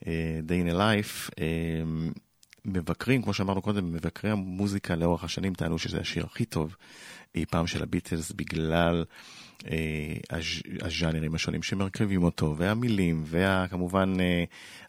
אה, 0.07 0.41
Day 0.49 0.67
in 0.67 0.75
a 0.75 0.77
Life, 0.77 1.31
אה, 1.41 1.47
מבקרים, 2.65 3.23
כמו 3.23 3.35
שאמרנו 3.35 3.63
קודם, 3.63 3.93
מבקרי 3.93 4.31
המוזיקה 4.31 4.97
לאורך 4.97 5.25
השנים 5.25 5.55
טענו 5.55 5.79
שזה 5.79 6.01
השיר 6.01 6.25
הכי 6.25 6.45
טוב 6.45 6.77
אי 7.35 7.45
פעם 7.47 7.67
של 7.67 7.83
הביטלס 7.83 8.33
בגלל 8.33 9.05
אה, 9.09 9.44
הז'אנרים 10.83 11.35
השונים 11.35 11.63
שמרכיבים 11.63 12.23
אותו, 12.23 12.55
והמילים, 12.59 13.25
וכמובן 13.27 14.21
אה, 14.21 14.45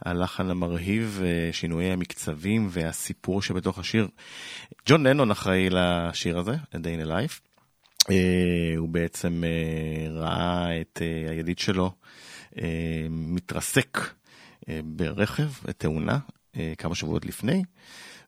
הלחן 0.06 0.50
המרהיב, 0.50 1.22
אה, 1.26 1.50
שינויי 1.54 1.92
המקצבים 1.92 2.68
והסיפור 2.72 3.42
שבתוך 3.42 3.80
השיר. 3.80 4.08
ג'ון 4.86 5.08
לנון 5.08 5.32
אחראי 5.32 5.70
לשיר 5.72 6.38
הזה, 6.38 6.52
A 6.52 6.76
Day 6.76 7.02
in 7.02 7.06
a 7.06 7.10
Life. 7.10 7.40
אה, 8.12 8.74
הוא 8.78 8.90
בעצם 8.90 9.44
אה, 9.44 10.12
ראה 10.12 10.82
את 10.82 11.02
אה, 11.02 11.32
הידיד 11.32 11.60
שלו 11.60 11.92
אה, 12.62 13.08
מתרסק 13.10 13.98
אה, 14.70 14.80
ברכב, 14.84 15.50
תאונה, 15.78 16.20
אה, 16.58 16.74
כמה 16.78 16.96
שבועות 16.96 17.26
לפני, 17.26 17.64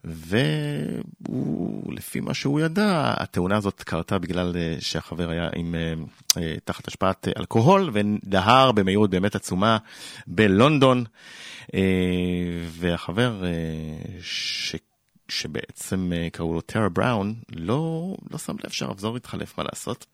והוא, 0.09 1.93
לפי 1.93 2.19
מה 2.19 2.33
שהוא 2.33 2.59
ידע, 2.59 3.13
התאונה 3.17 3.57
הזאת 3.57 3.83
קרתה 3.83 4.19
בגלל 4.19 4.55
אה, 4.57 4.75
שהחבר 4.79 5.29
היה 5.29 5.49
עם, 5.55 5.75
אה, 5.75 5.93
אה, 6.41 6.55
תחת 6.65 6.87
השפעת 6.87 7.27
אלכוהול 7.37 7.89
ודהר 7.93 8.71
במהירות 8.71 9.09
באמת 9.09 9.35
עצומה 9.35 9.77
בלונדון, 10.27 11.03
והחבר 12.71 13.43
ש... 14.21 14.75
שבעצם 15.29 16.11
קראו 16.31 16.53
לו 16.53 16.61
טרה 16.61 16.89
בראון, 16.89 17.35
לא, 17.55 18.15
לא 18.31 18.37
שם 18.37 18.55
לב 18.63 18.69
שהרמזור 18.69 19.15
התחלף, 19.15 19.57
מה 19.57 19.63
לעשות? 19.63 20.05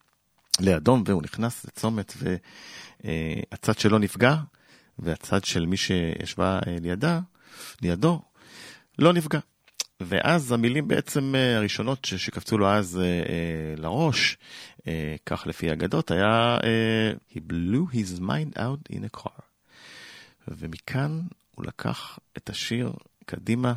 לאדום, 0.59 1.03
והוא 1.05 1.23
נכנס 1.23 1.65
לצומת, 1.65 2.13
והצד 2.23 3.79
שלו 3.79 3.99
נפגע, 3.99 4.35
והצד 4.99 5.43
של 5.43 5.65
מי 5.65 5.77
שישבה 5.77 6.59
לידה, 6.81 7.19
לידו, 7.81 8.21
לא 8.99 9.13
נפגע. 9.13 9.39
ואז 10.05 10.51
המילים 10.51 10.87
בעצם 10.87 11.35
אה, 11.35 11.57
הראשונות 11.57 12.05
שקפצו 12.05 12.57
לו 12.57 12.69
אז 12.69 12.99
אה, 12.99 13.03
אה, 13.03 13.73
לראש, 13.77 14.37
כך 15.25 15.47
לפי 15.47 15.69
האגדות, 15.69 16.11
היה 16.11 16.57
He 17.31 17.39
blew 17.51 17.93
his 17.93 18.19
mind 18.19 18.57
out 18.57 18.95
in 18.95 18.99
a 19.15 19.19
car. 19.19 19.41
ומכאן 20.47 21.21
הוא 21.55 21.65
לקח 21.65 22.19
את 22.37 22.49
השיר 22.49 22.93
קדימה. 23.25 23.73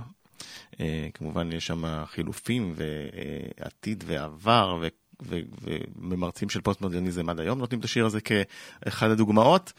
כמובן 1.14 1.52
יש 1.52 1.66
שם 1.66 2.04
חילופים 2.06 2.74
ועתיד 2.76 4.04
ועבר 4.06 4.78
וממרצים 5.22 6.48
של 6.48 6.60
פוסט 6.60 6.80
מודרניזם 6.80 7.28
עד 7.28 7.40
היום 7.40 7.58
נותנים 7.58 7.80
את 7.80 7.84
השיר 7.84 8.06
הזה 8.06 8.18
כאחד 8.20 9.10
הדוגמאות. 9.10 9.72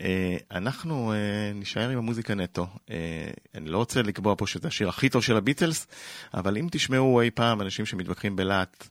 אה, 0.00 0.36
אנחנו 0.50 1.12
אה, 1.12 1.52
נישאר 1.54 1.88
עם 1.88 1.98
המוזיקה 1.98 2.34
נטו. 2.34 2.66
אה, 2.90 3.30
אני 3.54 3.68
לא 3.70 3.78
רוצה 3.78 4.02
לקבוע 4.02 4.34
פה 4.38 4.46
שזה 4.46 4.68
השיר 4.68 4.88
הכי 4.88 5.08
טוב 5.08 5.22
של 5.22 5.36
הביטלס, 5.36 5.86
אבל 6.34 6.58
אם 6.58 6.68
תשמעו 6.70 7.20
אי 7.20 7.30
פעם 7.30 7.60
אנשים 7.60 7.86
שמתווכחים 7.86 8.36
בלהט 8.36 8.88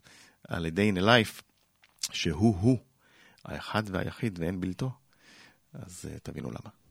על 0.47 0.65
ידי 0.65 0.91
in 0.91 0.99
a 0.99 1.01
life, 1.01 1.41
שהוא-הוא 2.11 2.77
האחד 3.45 3.83
והיחיד 3.85 4.39
ואין 4.39 4.61
בלתו, 4.61 4.91
אז 5.73 6.05
תבינו 6.23 6.49
למה. 6.49 6.82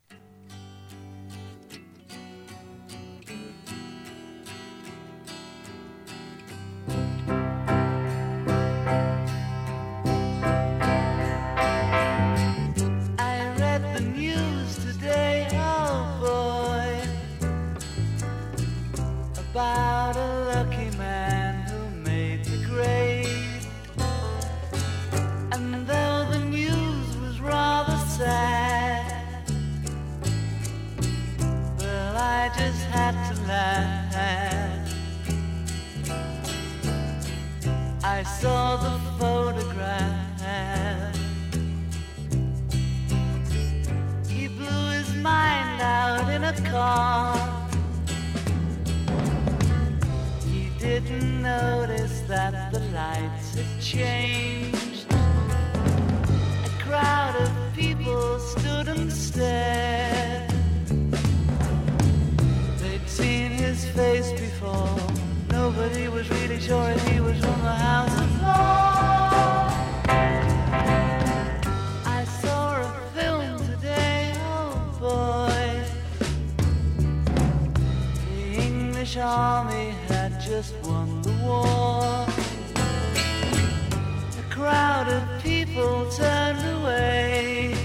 He 46.73 46.79
didn't 50.79 51.43
notice 51.43 52.23
that 52.23 52.73
the 52.73 52.81
lights 52.95 53.55
had 53.57 53.83
changed. 53.83 54.62
Just 80.45 80.75
won 80.83 81.23
the 81.23 81.33
war. 81.45 82.27
A 84.39 84.55
crowd 84.55 85.09
of 85.09 85.43
people 85.43 86.11
turned 86.11 86.59
away. 86.79 87.77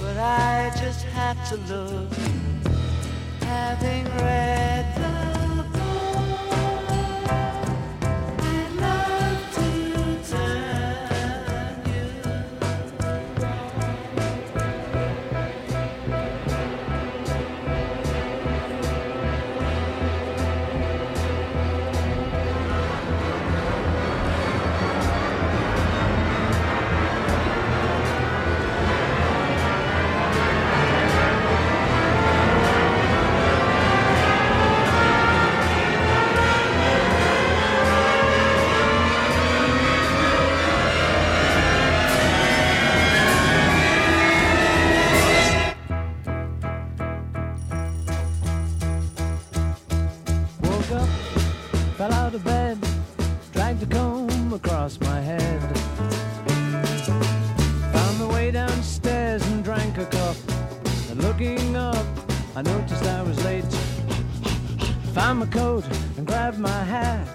But 0.00 0.16
I 0.16 0.72
just 0.80 1.04
had 1.04 1.36
to 1.50 1.56
look, 1.72 2.12
having 3.40 4.04
read 4.16 4.93
my 65.44 65.50
coat 65.50 65.84
and 66.16 66.26
grabbed 66.26 66.58
my 66.58 66.84
hat. 66.84 67.26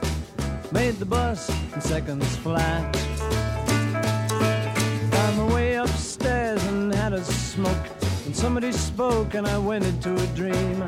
Made 0.71 0.95
the 0.95 1.05
bus 1.05 1.49
in 1.73 1.81
seconds 1.81 2.35
flat. 2.37 2.95
Found 5.11 5.37
my 5.37 5.53
way 5.53 5.75
upstairs 5.75 6.63
and 6.65 6.93
had 6.93 7.13
a 7.13 7.23
smoke. 7.23 7.85
And 8.25 8.35
somebody 8.35 8.71
spoke 8.71 9.33
and 9.33 9.47
I 9.47 9.57
went 9.57 9.85
into 9.85 10.15
a 10.15 10.27
dream. 10.27 10.83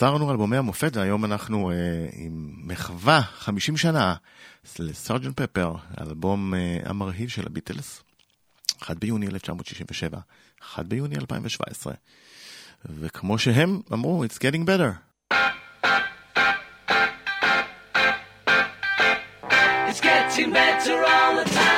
חזרנו 0.00 0.30
אלבומי 0.30 0.56
המופת, 0.56 0.96
והיום 0.96 1.24
אנחנו 1.24 1.70
אה, 1.70 1.76
עם 2.12 2.52
מחווה 2.56 3.20
50 3.22 3.76
שנה 3.76 4.14
לסרג'נט 4.78 5.40
פפר, 5.40 5.74
האלבום 5.96 6.54
אה, 6.54 6.78
המרהיב 6.84 7.28
של 7.28 7.46
הביטלס, 7.46 8.02
1 8.82 8.96
ביוני 8.96 9.26
1967, 9.26 10.18
1 10.62 10.86
ביוני 10.86 11.14
2017, 11.16 11.92
וכמו 13.00 13.38
שהם 13.38 13.80
אמרו, 13.92 14.24
It's 14.24 14.38
getting 14.38 14.64
better. 14.66 14.90
It's 19.90 20.00
getting 20.00 20.52
better 20.52 20.96
all 21.04 21.44
the 21.44 21.50
time. 21.50 21.69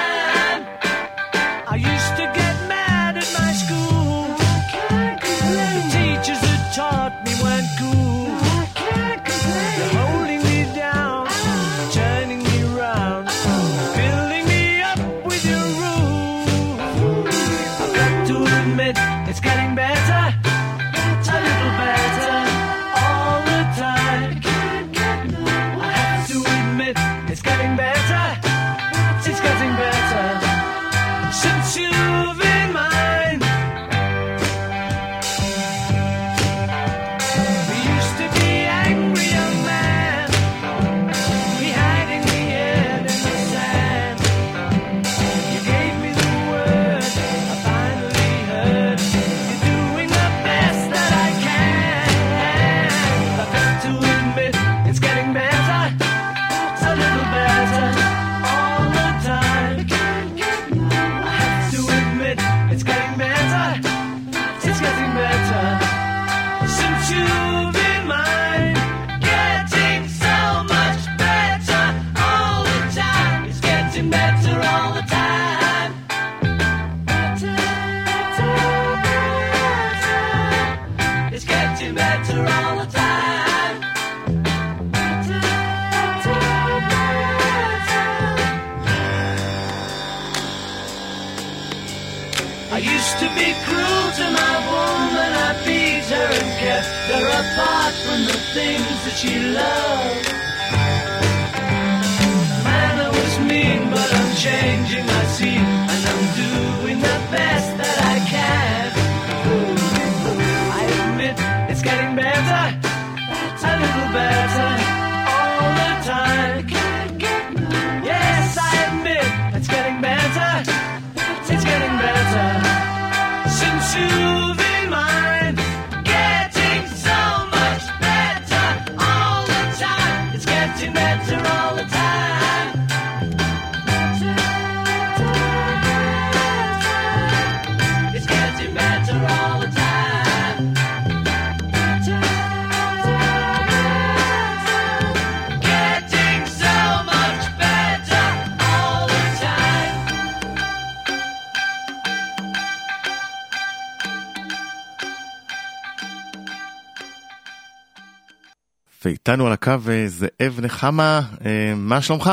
ואיתנו 159.04 159.46
על 159.46 159.52
הקו 159.52 159.70
אה, 159.90 160.04
זאב 160.06 160.60
נחמה, 160.62 161.20
אה, 161.44 161.72
מה 161.76 162.02
שלומך? 162.02 162.30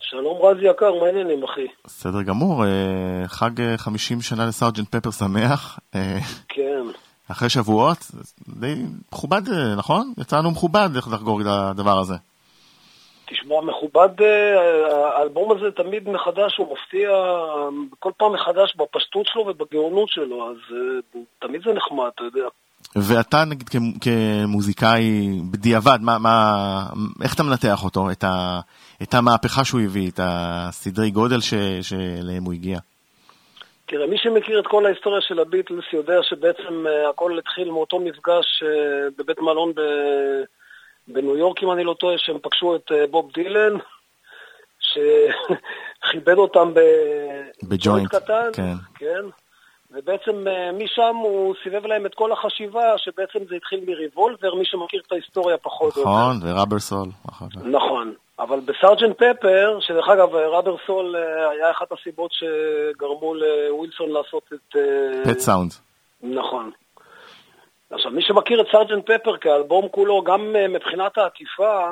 שלום 0.00 0.42
רז 0.42 0.56
יקר, 0.62 0.94
מה 1.00 1.06
העניינים 1.06 1.44
אחי? 1.44 1.66
בסדר 1.84 2.22
גמור, 2.22 2.64
אה, 2.64 3.28
חג 3.28 3.60
אה, 3.60 3.78
50 3.78 4.20
שנה 4.20 4.46
לסארג'נט 4.46 4.96
פפר 4.96 5.10
שמח, 5.10 5.78
כן, 6.48 6.82
אחרי 7.30 7.48
שבועות, 7.48 7.98
די 8.48 8.74
מכובד, 9.12 9.42
נכון? 9.76 10.12
יצאנו 10.18 10.50
מכובד 10.50 10.88
איך 10.96 11.08
לחגוג 11.12 11.40
את 11.40 11.46
הדבר 11.50 11.98
הזה. 11.98 12.14
תשמע, 13.26 13.60
מכובד, 13.60 14.08
האלבום 15.16 15.52
הזה 15.52 15.70
תמיד 15.70 16.08
מחדש, 16.08 16.56
הוא 16.56 16.72
מפתיע 16.72 17.10
כל 17.98 18.10
פעם 18.16 18.32
מחדש 18.32 18.76
בפשטות 18.76 19.26
שלו 19.26 19.46
ובגאונות 19.46 20.08
שלו, 20.08 20.50
אז 20.50 20.76
תמיד 21.38 21.62
זה 21.64 21.72
נחמד, 21.72 22.10
אתה 22.14 22.22
יודע. 22.24 22.48
ואתה 22.96 23.44
נגיד 23.44 23.68
כמוזיקאי 24.00 25.30
בדיעבד, 25.50 25.98
מה, 26.02 26.18
מה, 26.18 26.56
איך 27.22 27.34
אתה 27.34 27.42
מנתח 27.42 27.84
אותו, 27.84 28.10
את, 28.10 28.24
ה, 28.24 28.60
את 29.02 29.14
המהפכה 29.14 29.64
שהוא 29.64 29.80
הביא, 29.80 30.10
את 30.10 30.20
הסדרי 30.22 31.10
גודל 31.10 31.40
ש, 31.40 31.54
שאליהם 31.82 32.44
הוא 32.44 32.52
הגיע? 32.52 32.78
תראה, 33.86 34.06
מי 34.06 34.18
שמכיר 34.18 34.60
את 34.60 34.66
כל 34.66 34.86
ההיסטוריה 34.86 35.20
של 35.20 35.38
הביטלס 35.38 35.84
יודע 35.92 36.22
שבעצם 36.22 36.86
אה, 36.86 37.10
הכל 37.10 37.38
התחיל 37.38 37.70
מאותו 37.70 38.00
מפגש 38.00 38.62
אה, 38.62 39.08
בבית 39.18 39.38
מלון 39.40 39.72
ב... 39.74 39.80
בניו 41.08 41.36
יורק, 41.36 41.62
אם 41.62 41.72
אני 41.72 41.84
לא 41.84 41.94
טועה, 41.94 42.18
שהם 42.18 42.38
פגשו 42.42 42.76
את 42.76 42.92
אה, 42.92 43.06
בוב 43.10 43.30
דילן, 43.34 43.72
שכיבד 44.88 46.38
אותם. 46.38 46.72
בג'וינט, 47.62 48.14
קטן, 48.14 48.50
כן. 48.52 48.74
כן. 48.94 49.45
ובעצם 49.96 50.48
אה, 50.48 50.72
משם 50.72 51.16
הוא 51.16 51.54
סיבב 51.62 51.86
להם 51.86 52.06
את 52.06 52.14
כל 52.14 52.32
החשיבה, 52.32 52.98
שבעצם 52.98 53.38
זה 53.48 53.54
התחיל 53.56 53.80
מריבולבר, 53.86 54.54
מי 54.54 54.64
שמכיר 54.64 55.02
את 55.06 55.12
ההיסטוריה 55.12 55.58
פחות 55.58 55.96
או 55.96 56.00
יותר. 56.00 56.10
נכון, 56.10 56.36
ו 56.42 56.47
Rubber 56.47 56.78
Soul. 56.78 57.08
אחר 57.30 57.46
כך. 57.50 57.56
נכון, 57.64 58.14
אבל 58.38 58.60
בסארג'נט 58.60 59.16
פפר, 59.16 59.78
שדרך 59.80 60.08
אגב, 60.08 60.34
Rubber 60.34 60.76
Soul 60.86 61.16
אה, 61.16 61.50
היה 61.50 61.70
אחת 61.70 61.92
הסיבות 61.92 62.30
שגרמו 62.32 63.34
לווילסון 63.34 64.10
לעשות 64.10 64.42
את... 64.52 64.76
אה, 64.76 65.32
Pet 65.32 65.38
Sound. 65.38 65.72
נכון. 66.22 66.70
עכשיו, 67.90 68.10
מי 68.10 68.22
שמכיר 68.22 68.60
את 68.60 68.66
סארג'נט 68.72 69.10
פפר 69.10 69.36
כאלבום 69.36 69.88
כולו, 69.88 70.22
גם 70.22 70.56
אה, 70.56 70.68
מבחינת 70.68 71.18
העטיפה, 71.18 71.88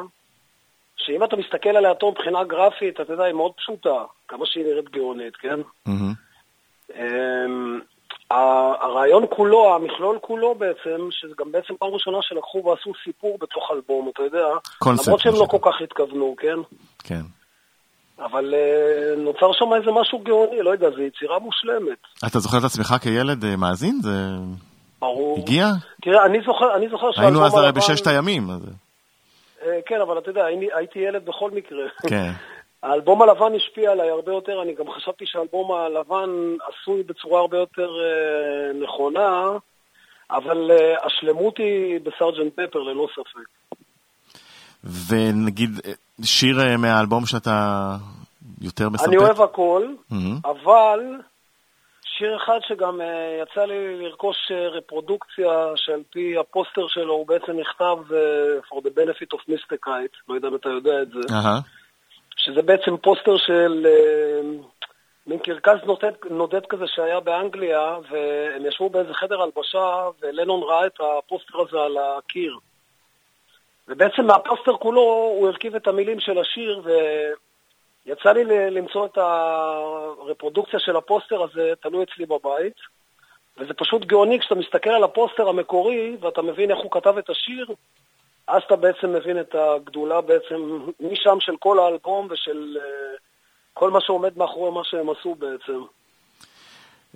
שאם 0.96 1.24
אתה 1.24 1.36
מסתכל 1.36 1.68
עליה 1.76 1.94
טוב 1.94 2.14
מבחינה 2.14 2.44
גרפית, 2.44 3.00
אתה 3.00 3.12
יודע, 3.12 3.24
היא 3.24 3.34
מאוד 3.34 3.52
פשוטה, 3.56 4.04
כמה 4.28 4.46
שהיא 4.46 4.64
נראית 4.64 4.90
גאונית, 4.90 5.36
כן? 5.36 5.60
ה- 6.96 7.93
הרעיון 8.30 9.24
כולו, 9.30 9.74
המכלול 9.74 10.18
כולו 10.20 10.54
בעצם, 10.54 11.08
שזה 11.10 11.34
גם 11.38 11.52
בעצם 11.52 11.74
פעם 11.78 11.88
ראשונה 11.88 12.18
שלקחו 12.22 12.62
ועשו 12.64 12.92
סיפור 13.04 13.38
בתוך 13.40 13.70
אלבום, 13.72 14.10
אתה 14.14 14.22
יודע, 14.22 14.46
קונספט, 14.78 15.06
למרות 15.06 15.20
שהם 15.20 15.32
לא. 15.34 15.46
כל 15.50 15.58
כך 15.62 15.80
התכוונו, 15.84 16.34
כן? 16.38 16.56
כן. 17.04 17.20
אבל 18.18 18.54
אה, 18.54 19.16
נוצר 19.16 19.52
שם 19.52 19.74
איזה 19.74 19.90
משהו 20.00 20.18
גאוני, 20.18 20.62
לא 20.62 20.70
יודע, 20.70 20.90
זו 20.90 21.00
יצירה 21.02 21.38
מושלמת. 21.38 21.98
אתה 22.26 22.38
זוכר 22.38 22.58
את 22.58 22.64
עצמך 22.64 22.94
כילד 23.02 23.44
אה, 23.44 23.56
מאזין? 23.56 24.00
זה 24.02 24.10
ברור. 25.00 25.38
הגיע? 25.38 25.66
תראה, 26.02 26.24
אני 26.26 26.38
זוכר, 26.46 26.76
אני 26.76 26.88
זוכר 26.88 27.06
היינו 27.16 27.46
אז 27.46 27.54
הרי 27.54 27.72
בששת 27.72 28.06
הימים. 28.06 28.50
אז- 28.50 28.70
אה, 29.66 29.78
כן, 29.86 30.00
אבל 30.00 30.18
אתה 30.18 30.30
יודע, 30.30 30.44
הייתי 30.76 30.98
ילד 30.98 31.24
בכל 31.26 31.50
מקרה. 31.50 31.84
כן. 32.08 32.30
האלבום 32.84 33.22
הלבן 33.22 33.54
השפיע 33.56 33.92
עליי 33.92 34.10
הרבה 34.10 34.32
יותר, 34.32 34.62
אני 34.62 34.74
גם 34.74 34.84
חשבתי 34.96 35.26
שהאלבום 35.26 35.72
הלבן 35.72 36.30
עשוי 36.68 37.02
בצורה 37.02 37.40
הרבה 37.40 37.58
יותר 37.58 37.88
אה, 38.04 38.72
נכונה, 38.82 39.42
אבל 40.30 40.70
אה, 40.70 41.06
השלמות 41.06 41.58
היא 41.58 42.00
בסארג'נט 42.00 42.52
פפר 42.54 42.78
ללא 42.78 43.08
ספק. 43.12 43.78
ונגיד 45.08 45.70
אה, 45.86 45.92
שיר 46.24 46.60
אה, 46.60 46.76
מהאלבום 46.76 47.26
שאתה 47.26 47.96
יותר 48.60 48.88
מסרטט? 48.88 49.08
אני 49.08 49.16
אוהב 49.16 49.40
הכל, 49.40 49.94
מהמם. 50.10 50.38
אבל 50.44 51.00
שיר 52.18 52.36
אחד 52.36 52.58
שגם 52.68 53.00
אה, 53.00 53.42
יצא 53.42 53.64
לי 53.64 54.02
לרכוש 54.02 54.36
אה, 54.50 54.68
רפרודוקציה 54.68 55.72
שעל 55.76 56.02
פי 56.10 56.38
הפוסטר 56.38 56.86
שלו 56.88 57.14
הוא 57.14 57.26
בעצם 57.26 57.52
נכתב 57.52 57.96
אה, 58.12 58.58
For 58.68 58.80
the 58.80 58.90
benefit 58.98 59.36
of 59.36 59.52
Mr. 59.52 59.76
Kite, 59.76 60.16
לא 60.28 60.34
יודע 60.34 60.48
אם 60.48 60.54
אתה 60.54 60.68
יודע 60.68 61.02
את 61.02 61.08
זה. 61.08 61.34
אהה. 61.34 61.60
שזה 62.44 62.62
בעצם 62.62 62.96
פוסטר 62.96 63.36
של 63.36 63.86
אה, 63.86 64.40
מין 65.26 65.38
קרקס 65.38 65.84
נודד, 65.84 66.12
נודד 66.30 66.66
כזה 66.66 66.84
שהיה 66.86 67.20
באנגליה, 67.20 67.96
והם 68.10 68.66
ישבו 68.66 68.90
באיזה 68.90 69.14
חדר 69.14 69.42
הלבשה, 69.42 70.08
ולנון 70.20 70.62
ראה 70.62 70.86
את 70.86 71.00
הפוסטר 71.00 71.60
הזה 71.60 71.78
על 71.78 71.96
הקיר. 71.98 72.58
ובעצם 73.88 74.26
מהפוסטר 74.26 74.76
כולו 74.76 75.02
הוא 75.38 75.48
הרכיב 75.48 75.74
את 75.74 75.86
המילים 75.86 76.20
של 76.20 76.38
השיר, 76.38 76.82
ויצא 78.06 78.32
לי 78.32 78.70
למצוא 78.70 79.06
את 79.06 79.18
הרפרודוקציה 79.18 80.80
של 80.80 80.96
הפוסטר 80.96 81.42
הזה, 81.42 81.72
תלוי 81.82 82.04
אצלי 82.04 82.26
בבית. 82.26 82.76
וזה 83.58 83.74
פשוט 83.74 84.04
גאוני 84.04 84.40
כשאתה 84.40 84.54
מסתכל 84.54 84.90
על 84.90 85.04
הפוסטר 85.04 85.48
המקורי, 85.48 86.16
ואתה 86.20 86.42
מבין 86.42 86.70
איך 86.70 86.78
הוא 86.78 86.90
כתב 86.90 87.18
את 87.18 87.30
השיר, 87.30 87.66
אז 88.48 88.62
אתה 88.66 88.76
בעצם 88.76 89.12
מבין 89.12 89.40
את 89.40 89.54
הגדולה 89.54 90.20
בעצם 90.20 90.54
משם 91.00 91.40
של 91.40 91.52
כל 91.58 91.78
האלבום 91.78 92.28
ושל 92.30 92.76
אה, 92.80 93.16
כל 93.74 93.90
מה 93.90 93.98
שעומד 94.00 94.38
מאחורי 94.38 94.70
מה 94.70 94.80
שהם 94.84 95.10
עשו 95.10 95.34
בעצם. 95.34 95.80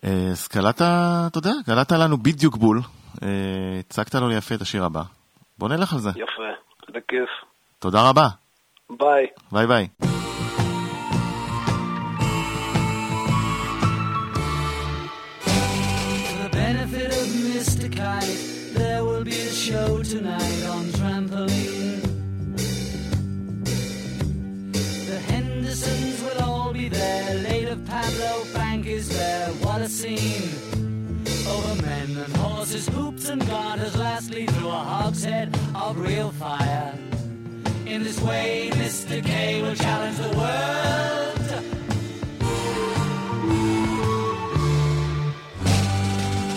אה, 0.04 0.30
אז 0.30 0.48
קלעת, 0.48 0.82
אתה 1.26 1.38
יודע, 1.38 1.50
קלעת 1.66 1.92
לנו 1.92 2.16
בדיוק 2.16 2.56
בול. 2.56 2.80
אה, 3.22 3.78
הצגת 3.78 4.14
לנו 4.14 4.32
יפה 4.32 4.54
את 4.54 4.60
השיר 4.60 4.84
הבא. 4.84 5.02
בוא 5.58 5.68
נלך 5.68 5.92
על 5.92 5.98
זה. 5.98 6.10
יפה, 6.10 6.42
בכיף. 6.88 7.30
תודה 7.78 8.08
רבה. 8.08 8.28
ביי. 8.90 9.26
ביי 9.52 9.66
ביי. 9.66 10.17
Scene! 29.98 30.52
Over 31.48 31.82
men 31.82 32.16
and 32.18 32.36
horses, 32.36 32.86
hoops 32.86 33.28
and 33.28 33.44
garters, 33.48 33.96
lastly 33.96 34.46
through 34.46 34.68
a 34.68 34.84
hogshead 34.92 35.48
of 35.74 35.98
real 35.98 36.30
fire. 36.30 36.94
In 37.84 38.04
this 38.04 38.20
way, 38.20 38.70
Mr. 38.74 39.24
K 39.24 39.60
will 39.60 39.74
challenge 39.74 40.18
the 40.18 40.34
world. 40.38 41.46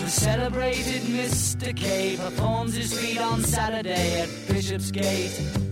The 0.04 0.10
celebrated 0.10 1.02
Mr. 1.02 1.74
K 1.74 2.16
performs 2.16 2.76
his 2.76 2.96
feat 2.96 3.20
on 3.20 3.42
Saturday 3.42 4.20
at 4.20 4.28
Bishopsgate. 4.46 5.71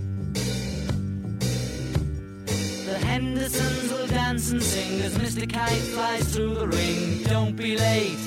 Hendersons 3.21 3.93
will 3.93 4.07
dance 4.07 4.51
and 4.51 4.63
sing 4.63 5.03
as 5.03 5.19
Mr. 5.19 5.47
Kite 5.47 5.85
flies 5.93 6.35
through 6.35 6.55
the 6.55 6.67
ring. 6.67 7.23
Don't 7.25 7.55
be 7.55 7.77
late. 7.77 8.19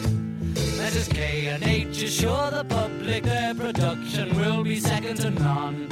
Messrs. 0.78 1.08
K 1.08 1.48
and 1.48 1.64
H 1.64 2.04
assure 2.04 2.52
the 2.52 2.64
public 2.64 3.24
their 3.24 3.56
production 3.56 4.38
will 4.38 4.64
be 4.64 4.80
second 4.80 5.16
to 5.18 5.32
none. 5.32 5.88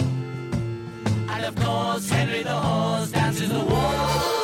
And 1.30 1.46
of 1.46 1.56
course, 1.56 2.12
Henry 2.12 2.44
the 2.44 2.54
Horse 2.54 3.12
dances 3.12 3.50
the 3.50 3.66
waltz. 3.66 4.41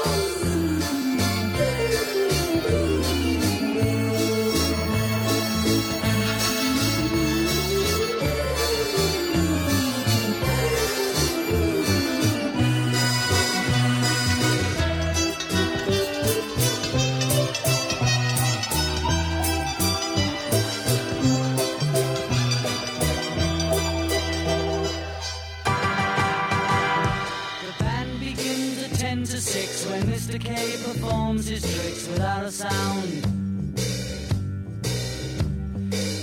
To 29.30 29.42
6 29.42 29.86
when 29.88 30.04
Mr. 30.04 30.40
K 30.40 30.54
performs 30.84 31.48
his 31.48 31.62
tricks 31.62 32.08
without 32.08 32.46
a 32.46 32.52
sound. 32.52 33.26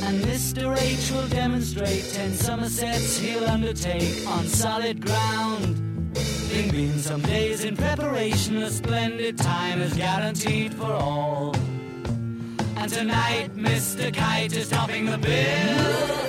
And 0.02 0.24
Mr. 0.24 0.74
H 0.80 1.10
will 1.10 1.28
demonstrate 1.28 2.04
10 2.12 2.32
Somersets 2.32 3.18
he'll 3.18 3.44
undertake 3.44 4.26
on 4.26 4.46
solid 4.46 5.04
ground. 5.04 6.14
Being 6.50 6.70
been 6.70 6.98
some 6.98 7.20
days 7.22 7.64
in 7.64 7.76
preparation, 7.76 8.56
a 8.62 8.70
splendid 8.70 9.36
time 9.36 9.82
is 9.82 9.92
guaranteed 9.94 10.72
for 10.72 10.92
all. 10.92 11.54
And 12.76 12.90
tonight, 12.90 13.54
Mr. 13.54 14.14
Kite 14.14 14.56
is 14.56 14.70
topping 14.70 15.06
the 15.06 15.18
bill. 15.18 16.23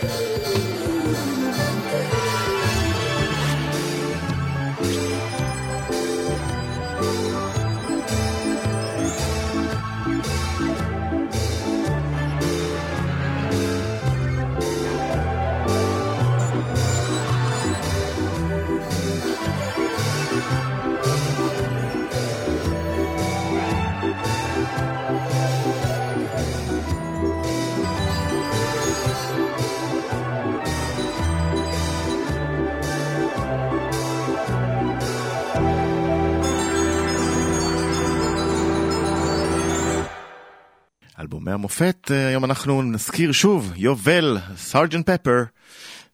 המופת, 41.81 42.11
אה, 42.11 42.27
היום 42.27 42.45
אנחנו 42.45 42.81
נזכיר 42.81 43.31
שוב, 43.31 43.73
יובל, 43.75 44.38
סארג'נט 44.55 45.09
פפר, 45.09 45.43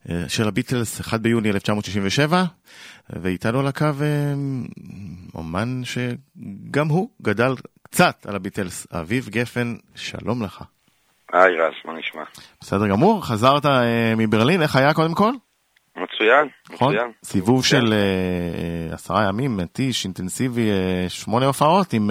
אה, 0.10 0.24
של 0.30 0.48
הביטלס, 0.48 1.02
1 1.02 1.20
ביוני 1.20 1.50
1967, 1.50 2.44
ואיתנו 3.10 3.60
על 3.60 3.68
הקו 3.68 3.86
אה, 3.86 4.34
אומן 5.36 5.82
שגם 5.84 6.88
הוא 6.88 7.10
גדל 7.22 7.54
קצת 7.84 8.26
על 8.30 8.36
הביטלס, 8.36 8.88
אביב 8.94 9.30
גפן, 9.30 9.76
שלום 9.96 10.44
לך. 10.44 10.64
היי 11.34 11.56
רז, 11.58 11.74
מה 11.86 11.94
נשמע? 12.00 12.24
בסדר 12.62 12.88
גמור, 12.88 13.26
חזרת 13.26 13.66
מברלין, 14.18 14.62
איך 14.62 14.76
היה 14.76 14.94
קודם 14.94 15.14
כל? 15.14 15.32
מצוין, 15.96 16.48
נכון? 16.74 16.96
מצוין. 16.96 17.12
סיבוב 17.26 17.60
מצוין. 17.60 17.82
של 17.86 17.94
אה, 17.94 18.94
עשרה 18.94 19.28
ימים, 19.28 19.58
מתיש, 19.58 20.06
אינטנסיבי, 20.06 20.70
אה, 20.72 21.06
שמונה 21.10 21.46
הופעות 21.46 21.94
עם 21.94 22.10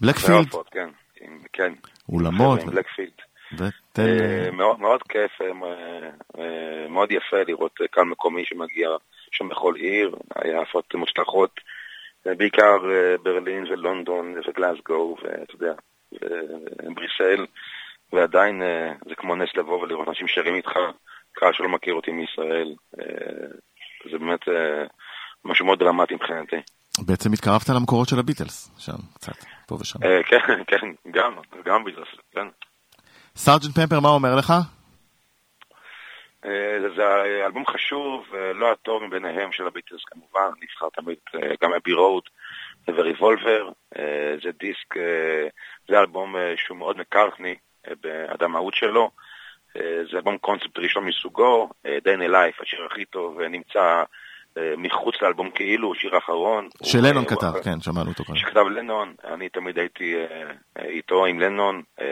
בלקפילד, 0.00 0.36
בהופעות, 0.38 0.68
כן, 0.72 0.88
עם- 1.20 1.38
כן. 1.52 1.72
אולמות, 2.08 2.64
בלקפילד. 2.64 3.12
ותן... 3.52 4.02
אה, 4.02 4.50
מאוד 4.50 4.80
מאוד 4.80 5.02
כיף, 5.02 5.40
אה, 5.40 5.46
אה, 6.38 6.88
מאוד 6.88 7.12
יפה 7.12 7.42
לראות 7.46 7.78
קהל 7.90 8.04
מקומי 8.04 8.44
שמגיע 8.44 8.88
שם 9.32 9.48
בכל 9.48 9.74
עיר, 9.74 10.16
היה 10.36 10.62
הפעות 10.62 10.94
מוצלחות, 10.94 11.60
בעיקר 12.24 12.76
ברלין 13.22 13.66
ולונדון 13.66 14.34
וגלסגו, 14.48 15.16
ואתה 15.22 15.54
יודע, 15.54 15.72
ובריסל, 16.12 17.46
ועדיין 18.12 18.62
זה 19.08 19.14
כמו 19.14 19.36
נס 19.36 19.48
לבוא 19.56 19.82
ולראות 19.82 20.08
אנשים 20.08 20.28
שרים 20.28 20.54
איתך, 20.54 20.72
קהל 21.32 21.52
שלא 21.52 21.68
מכיר 21.68 21.94
אותי 21.94 22.10
מישראל, 22.10 22.74
זה 24.10 24.18
באמת 24.18 24.40
משהו 25.44 25.66
מאוד 25.66 25.78
דרמטי 25.78 26.14
מבחינתי. 26.14 26.56
בעצם 27.06 27.32
התקרבת 27.32 27.68
למקורות 27.68 28.08
של 28.08 28.18
הביטלס, 28.18 28.70
שם 28.78 28.92
קצת, 29.14 29.32
פה 29.66 29.74
ושם. 29.80 29.98
אה, 30.04 30.22
כן, 30.22 30.38
כן, 30.70 30.86
גם, 31.10 31.32
גם 31.64 31.84
ביטלס, 31.84 32.08
כן. 32.32 32.46
סארג'נט 33.36 33.74
פפר, 33.74 34.00
מה 34.00 34.08
אומר 34.08 34.36
לך? 34.36 34.52
אה, 36.44 36.78
זה- 36.96 37.44
אלבום 37.46 37.66
חשוב, 37.66 38.24
אה, 38.34 38.52
לא 38.52 38.72
הטוב 38.72 39.02
מביניהם 39.04 39.52
של 39.52 39.66
הביטלס 39.66 40.00
כמובן, 40.06 40.48
נבחר 40.62 40.88
תמיד 40.94 41.18
גם 41.62 41.72
אבי 41.72 41.92
רוד 41.92 42.22
וריבולבר, 42.88 43.68
זה 44.42 44.50
דיסק, 44.58 44.94
זה 45.88 46.00
אלבום 46.00 46.34
שהוא 46.56 46.78
מאוד 46.78 46.98
מקארטני 46.98 47.54
במהות 48.02 48.74
שלו, 48.74 49.10
זה 49.74 50.16
אלבום 50.16 50.38
קונספט 50.38 50.78
ראשון 50.78 51.04
מסוגו, 51.04 51.70
אה 51.84 51.88
Life, 52.30 52.62
השיר 52.62 52.84
הכי 52.90 53.04
טוב, 53.04 53.40
נמצא 53.40 54.02
מחוץ 54.78 55.14
לאלבום 55.22 55.50
כאילו, 55.50 55.94
שיר 55.94 56.18
אחרון. 56.18 56.68
שלנון 56.82 57.16
הוא- 57.16 57.26
כתב, 57.28 57.52
הוא- 57.54 57.62
כן, 57.62 57.80
שמענו 57.80 58.08
אותו 58.10 58.24
קודם. 58.24 58.38
שכתב 58.38 58.60
לנון, 58.60 59.14
אני 59.24 59.48
תמיד 59.48 59.78
הייתי 59.78 60.14
אה, 60.16 60.20
אה, 60.78 60.84
איתו 60.88 61.26
עם 61.26 61.40
לנון, 61.40 61.82
אה, 62.00 62.06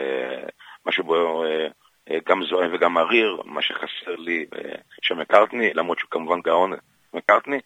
משהו 0.85 1.03
בו 1.03 1.43
אה, 1.43 1.67
אה, 2.11 2.17
גם 2.29 2.43
זוהר 2.49 2.69
וגם 2.73 2.93
מריר, 2.93 3.41
מה 3.45 3.61
שחסר 3.61 4.15
לי 4.17 4.45
אה, 4.55 4.71
של 5.01 5.15
מקארטני, 5.15 5.73
למרות 5.73 5.99
שהוא 5.99 6.11
כמובן 6.11 6.41
גאון 6.41 6.73
מקארטני, 7.13 7.57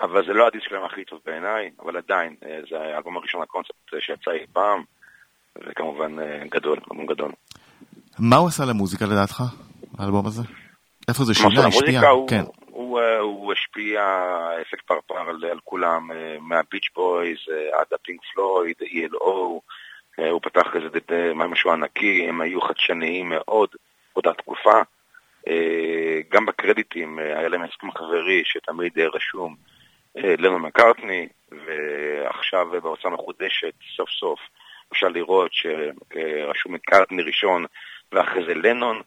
אבל 0.00 0.26
זה 0.26 0.32
לא 0.32 0.46
הדיסק 0.46 0.68
שלהם 0.68 0.84
הכי 0.84 1.04
טוב 1.04 1.20
בעיניי, 1.26 1.70
אבל 1.84 1.96
עדיין, 1.96 2.34
אה, 2.46 2.58
זה 2.70 2.76
האלבום 2.80 3.16
הראשון 3.16 3.42
הקונספט 3.42 3.94
אה, 3.94 4.00
שיצא 4.00 4.30
אי 4.30 4.46
פעם, 4.52 4.82
וכמובן 5.66 6.18
אה, 6.20 6.42
גדול, 6.50 6.78
אלבום 6.92 7.06
גדול. 7.06 7.32
מה 8.18 8.36
הוא 8.36 8.48
עשה 8.48 8.64
למוזיקה 8.64 9.04
לדעתך, 9.06 9.42
האלבום 9.98 10.26
הזה? 10.26 10.42
איפה 11.08 11.24
זה 11.24 11.34
שינה, 11.34 11.66
השפיע? 11.66 12.00
הוא, 12.08 12.28
כן. 12.28 12.44
הוא, 12.74 13.00
אה, 13.00 13.18
הוא 13.18 13.52
השפיע 13.52 14.02
אפקט 14.60 14.86
פרפר 14.86 15.28
על, 15.28 15.44
על 15.50 15.58
כולם, 15.64 16.10
אה, 16.12 16.36
מהביץ' 16.40 16.88
בויז 16.94 17.38
אה, 17.52 17.80
עד 17.80 17.86
הפינק 17.92 18.20
פלויד, 18.34 18.76
ELO, 18.82 19.60
הוא 20.30 20.40
פתח 20.42 20.66
איזה 20.74 20.88
משהו 21.34 21.70
ענקי, 21.70 22.28
הם 22.28 22.40
היו 22.40 22.60
חדשניים 22.60 23.28
מאוד 23.28 23.68
באותה 24.14 24.32
תקופה. 24.32 24.82
גם 26.30 26.46
בקרדיטים 26.46 27.18
היה 27.18 27.48
להם 27.48 27.62
הסכם 27.62 27.90
חברי 27.90 28.42
שתמיד 28.44 28.98
רשום 28.98 29.56
לנון 30.16 30.62
מקארטני, 30.62 31.28
ועכשיו 31.50 32.74
אה, 32.74 32.80
בהוצאה 32.80 33.10
מחודשת, 33.10 33.74
סוף 33.96 34.10
סוף 34.10 34.40
אפשר 34.92 35.08
לראות 35.08 35.50
שרשום 35.52 36.74
מקארטני 36.74 37.22
ראשון 37.22 37.64
ואחרי 38.12 38.44
זה 38.46 38.54
לנון. 38.54 39.02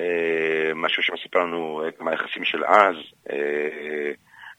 אה, 0.00 0.74
משהו 0.74 1.02
שמספר 1.02 1.38
לנו 1.38 1.82
אה, 1.84 1.90
גם 2.00 2.08
היחסים 2.08 2.44
של 2.44 2.64
אז, 2.64 2.96
אה, 3.30 4.10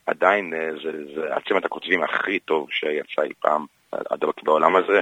עדיין 0.06 0.54
אה, 0.54 0.70
זה, 0.82 1.14
זה 1.14 1.34
הצמד 1.36 1.64
הכותבים 1.64 2.02
הכי 2.02 2.38
טוב 2.38 2.66
שיצא 2.70 3.22
אי 3.22 3.32
פעם 3.40 3.66
היום 3.92 4.32
בעולם 4.42 4.76
הזה. 4.76 5.00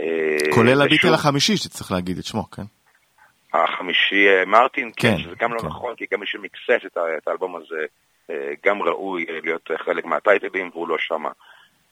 אה, 0.00 0.52
כולל 0.54 0.82
הביטל 0.82 1.14
החמישי, 1.14 1.56
שצריך 1.56 1.92
להגיד 1.92 2.18
את 2.18 2.24
שמו, 2.24 2.50
כן? 2.50 2.62
החמישי 3.52 4.28
אה, 4.28 4.44
מרטין, 4.44 4.90
כן, 4.96 5.08
כן, 5.08 5.18
שזה 5.18 5.34
גם 5.38 5.54
לא 5.54 5.58
כן. 5.58 5.66
נכון, 5.66 5.94
כי 5.96 6.04
גם 6.12 6.20
מי 6.20 6.26
שמקסס 6.26 6.86
את 7.18 7.28
האלבום 7.28 7.56
הזה 7.56 7.84
אה, 8.30 8.52
גם 8.64 8.82
ראוי 8.82 9.26
אה, 9.28 9.38
להיות 9.42 9.70
אה, 9.70 9.78
חלק 9.78 10.04
מהטייטלים, 10.04 10.70
והוא 10.72 10.88
לא 10.88 10.96
שמה. 10.98 11.30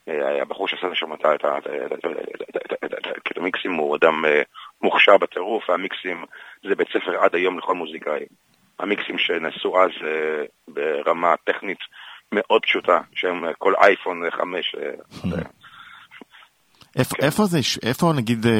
אה, 0.09 0.43
הבחור 0.43 0.69
שעשה 0.69 0.87
שם 0.95 1.15
את 1.15 1.25
המיקסים 3.37 3.73
הוא 3.73 3.97
אדם 3.97 4.25
אה, 4.25 4.43
מוכשר 4.85 5.17
בטירוף, 5.19 5.71
והמיקסים 5.71 6.25
זה 6.69 6.75
בית 6.75 6.89
ספר 6.89 7.17
עד 7.25 7.35
היום 7.35 7.59
לכל 7.59 7.75
מוזיקאי. 7.75 8.25
המיקסים 8.79 9.19
שנעשו 9.19 9.83
אז 9.83 9.91
אה, 10.07 10.45
ברמה 10.69 11.35
טכנית 11.45 11.79
מאוד 12.33 12.63
פשוטה, 12.63 12.99
שהם 13.15 13.45
אה, 13.45 13.51
כל 13.59 13.75
אייפון 13.83 14.31
5. 14.31 14.75
איפה- 16.99 17.15
כן. 17.17 17.25
איפה 17.27 17.43
זה, 17.45 17.59
איפה 17.89 18.13
נגיד, 18.17 18.47
אה, 18.47 18.53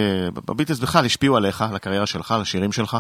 בביטלס 0.49 0.79
בכלל 0.81 1.05
השפיעו 1.05 1.37
עליך, 1.37 1.63
על 1.63 1.77
הקריירה 1.77 2.07
שלך, 2.07 2.33
על 2.33 2.41
השירים 2.41 2.73
שלך? 2.73 2.97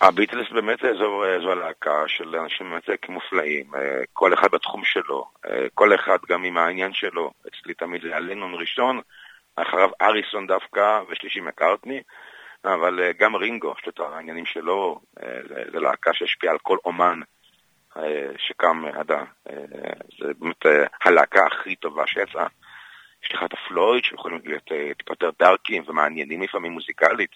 הביטלס 0.00 0.46
באמת 0.52 0.78
זו, 0.98 1.22
זו 1.42 1.52
הלהקה 1.52 2.02
של 2.06 2.36
אנשים 2.36 2.70
באמת 2.70 3.08
מופלאים, 3.08 3.74
אה, 3.74 3.80
כל 4.12 4.34
אחד 4.34 4.48
בתחום 4.52 4.82
שלו, 4.84 5.24
אה, 5.50 5.66
כל 5.74 5.94
אחד 5.94 6.18
גם 6.30 6.44
עם 6.44 6.58
העניין 6.58 6.92
שלו, 6.92 7.30
אצלי 7.48 7.74
תמיד 7.74 8.02
זה 8.02 8.08
היה 8.08 8.20
לנון 8.20 8.54
ראשון, 8.54 9.00
אחריו 9.62 9.90
אריסון 10.02 10.46
דווקא, 10.46 11.00
ושלישי 11.08 11.40
מקארטני, 11.40 12.02
אבל 12.64 13.02
אה, 13.02 13.12
גם 13.18 13.36
רינגו, 13.36 13.74
יש 13.78 13.86
לו 13.86 13.92
את 13.92 14.00
העניינים 14.00 14.46
שלו, 14.46 15.00
אה, 15.22 15.40
זה 15.72 15.80
להקה 15.80 16.10
שהשפיעה 16.14 16.52
על 16.52 16.58
כל 16.58 16.78
אומן 16.84 17.20
אה, 17.96 18.30
שקם 18.38 18.84
עד 18.94 19.10
ה... 19.10 19.24
אה, 19.50 19.54
זה 20.18 20.32
באמת 20.38 20.66
הלהקה 21.04 21.46
הכי 21.46 21.76
טובה 21.76 22.06
שיצאה. 22.06 22.46
יש 23.24 23.34
לך 23.34 23.42
את 23.44 23.52
הפלויד, 23.52 24.04
שיכולים 24.04 24.40
להיות 24.44 24.62
טיפה 24.98 25.12
יותר 25.12 25.30
דארקים 25.38 25.82
ומעניינים 25.86 26.42
לפעמים 26.42 26.72
מוזיקלית. 26.72 27.30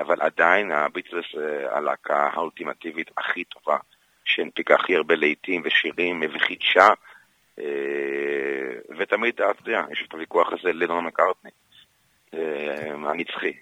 אבל 0.00 0.16
עדיין 0.20 0.72
הביטלס 0.72 1.24
הלהקה 1.70 2.30
האולטימטיבית 2.32 3.10
הכי 3.18 3.44
טובה, 3.44 3.76
שהנפיקה 4.24 4.74
הכי 4.74 4.96
הרבה 4.96 5.14
להיטים 5.14 5.62
ושירים 5.64 6.22
וחידשה, 6.34 6.88
ותמיד, 8.98 9.34
אתה 9.34 9.70
יודע, 9.70 9.82
יש 9.92 10.04
את 10.08 10.12
הוויכוח 10.12 10.48
הזה 10.52 10.72
לנון 10.72 11.04
מקארטני, 11.04 11.50
אה, 12.34 13.10
הנצחי. 13.10 13.52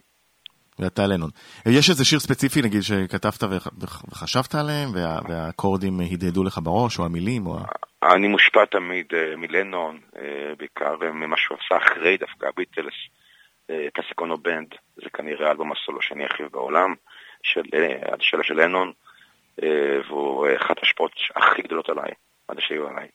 ואתה 0.78 1.07
לנון. 1.07 1.30
יש 1.68 1.90
איזה 1.90 2.05
שיר 2.05 2.18
ספציפי, 2.18 2.62
נגיד, 2.62 2.80
שכתבת 2.82 3.42
וח- 3.42 3.66
וח- 3.80 4.05
וחשבת 4.09 4.55
עליהם, 4.55 4.88
וה- 4.94 5.20
והאקורדים 5.28 6.01
הדהדו 6.12 6.44
לך 6.44 6.59
בראש, 6.62 6.99
או 6.99 7.05
המילים, 7.05 7.46
או... 7.46 7.57
אני 8.03 8.28
מושפע 8.28 8.64
תמיד 8.64 9.07
אה, 9.14 9.36
מלנון, 9.36 10.01
אה, 10.16 10.53
בעיקר 10.59 10.94
אה, 11.03 11.12
ממה 11.12 11.36
שהוא 11.36 11.59
עשה 11.61 11.84
אחרי 11.84 12.16
דווקא 12.16 12.46
הביטלס, 12.46 12.94
אה, 13.70 13.86
קסיקונו 13.94 14.38
בנד, 14.38 14.68
זה 14.96 15.11
כנראה 15.12 15.49
האלבום 15.49 15.72
הסולו 15.72 16.03
שאני 16.03 16.24
הכי 16.24 16.42
אוהב 16.42 16.53
בעולם, 16.53 16.94
של, 17.42 17.62
אה, 17.74 18.14
השאלה 18.20 18.44
של 18.44 18.55
לנון, 18.55 18.92
אה, 19.62 19.99
והוא 20.09 20.46
אה, 20.46 20.57
אחת 20.57 20.76
ההשפעות 20.78 21.12
הכי 21.36 21.62
גדולות 21.62 21.88
עליי, 21.88 22.12
עד 22.49 22.57
שהיו 22.61 22.88
עליי. 22.88 23.09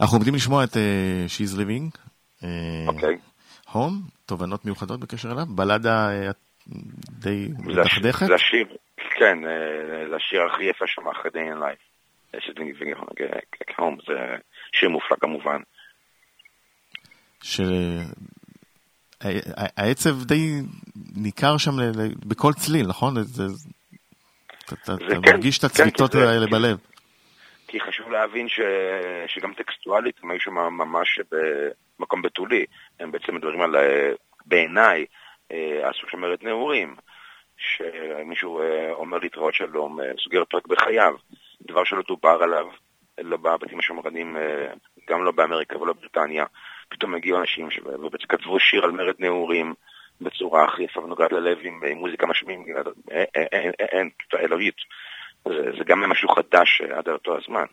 אנחנו 0.00 0.16
עומדים 0.16 0.34
לשמוע 0.34 0.64
את 0.64 0.76
אה, 0.76 0.82
She's 1.28 1.56
Living, 1.56 1.98
אה, 2.44 2.48
אוקיי. 2.88 3.18
הום, 3.72 4.02
תובנות 4.26 4.64
מיוחדות 4.64 5.00
בקשר 5.00 5.32
אליו, 5.32 5.46
בלדה 5.46 6.10
אה, 6.10 6.30
די 7.10 7.48
מדכדכת, 7.58 8.26
זה 8.26 8.34
השיר, 8.34 8.66
כן, 9.18 9.38
אה, 9.44 9.50
זה 10.10 10.16
השיר 10.16 10.40
הכי 10.42 10.64
יפה 10.64 10.84
שם 10.86 11.02
אחרי 11.08 11.30
Day 11.30 11.54
in 11.54 11.60
Life. 11.62 11.80
אה, 12.34 12.40
הום, 13.78 13.98
זה 14.06 14.14
שיר 14.72 14.88
מופלא 14.88 15.16
כמובן. 15.20 15.60
שהעצב 19.22 20.24
די 20.24 20.60
ניכר 21.16 21.56
שם 21.58 21.72
בכל 22.26 22.52
צליל, 22.52 22.86
נכון? 22.86 23.22
זה- 23.22 23.48
זה- 23.48 23.68
אתה- 24.64 24.74
אתה 24.74 24.96
זה 24.96 25.04
אתה 25.06 25.14
כן, 25.22 25.30
מרגיש 25.32 25.58
את 25.58 25.64
כן, 25.64 25.66
הצביטות 25.66 26.12
זה- 26.12 26.30
האלה 26.30 26.46
בלב. 26.46 26.78
להבין 28.10 28.48
ש... 28.48 28.60
שגם 29.26 29.54
טקסטואלית 29.54 30.16
הם 30.22 30.30
היו 30.30 30.40
שם 30.40 30.54
ממש 30.54 31.20
במקום 31.98 32.22
בתולי. 32.22 32.64
הם 33.00 33.12
בעצם 33.12 33.34
מדברים 33.34 33.60
על, 33.60 33.76
אה, 33.76 34.12
בעיניי, 34.46 35.06
אה, 35.52 35.88
עשו 35.88 36.08
שם 36.08 36.20
מרד 36.20 36.38
נעורים. 36.42 36.96
שמישהו 37.60 38.60
אה, 38.60 38.92
אומר 38.92 39.18
להתראות 39.18 39.54
שלום, 39.54 40.00
אה, 40.00 40.12
סוגר 40.24 40.44
פרק 40.44 40.66
בחייו. 40.66 41.14
דבר 41.62 41.84
שלא 41.84 42.02
דובר 42.08 42.38
עליו, 42.42 42.66
לא 43.18 43.36
בבתים 43.36 43.78
השמרנים, 43.78 44.36
אה, 44.36 44.72
גם 45.08 45.24
לא 45.24 45.30
באמריקה 45.30 45.78
ולא 45.78 45.92
בבריטניה. 45.92 46.44
פתאום 46.88 47.14
הגיעו 47.14 47.40
אנשים. 47.40 47.68
ובעצם 47.84 48.26
כתבו 48.28 48.60
שיר 48.60 48.84
על 48.84 48.90
מרד 48.90 49.14
נעורים, 49.18 49.74
בצורה 50.20 50.64
הכי 50.64 50.82
יפה 50.82 51.00
ונוגעת 51.00 51.32
ללב 51.32 51.58
עם, 51.62 51.80
מוזיקה 51.96 52.26
משמיעים, 52.26 52.64
אין, 53.10 53.26
אין, 53.34 53.72
אין, 53.78 54.10
פשוט 54.18 54.34
אלוהית. 54.34 54.74
זה, 55.48 55.70
זה 55.78 55.84
גם 55.84 56.00
משהו 56.00 56.28
חדש 56.28 56.80
אה, 56.80 56.98
עד 56.98 57.08
אותו 57.08 57.38
הזמן. 57.38 57.64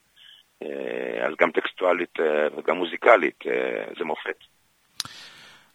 אה, 0.63 1.27
אז 1.27 1.33
גם 1.41 1.51
טקסטואלית 1.51 2.13
אה, 2.19 2.25
וגם 2.57 2.77
מוזיקלית 2.77 3.39
אה, 3.47 3.93
זה 3.99 4.05
מופת. 4.05 4.37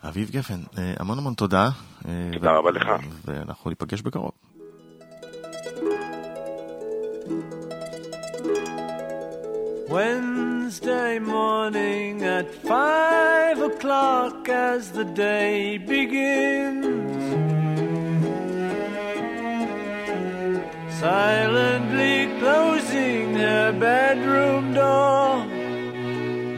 אביב 0.09 0.31
גפן, 0.31 0.61
המון 0.99 1.19
המון 1.19 1.35
תודה. 1.35 1.69
תודה 2.33 2.53
ו- 2.53 2.59
רבה 2.59 2.71
לך. 2.71 2.87
ואנחנו 3.25 3.71
ניפגש 3.71 4.03
בקרוב. 4.03 4.33
Wednesday 9.89 11.19
morning 11.19 12.23
at 12.23 12.49
five 12.55 13.61
o'clock 13.61 14.49
as 14.49 14.91
the 14.93 15.05
day 15.05 15.77
begins. 15.77 17.52
Silently 21.03 22.39
closing 22.39 23.35
her 23.35 23.73
bedroom 23.73 24.73
door, 24.73 25.45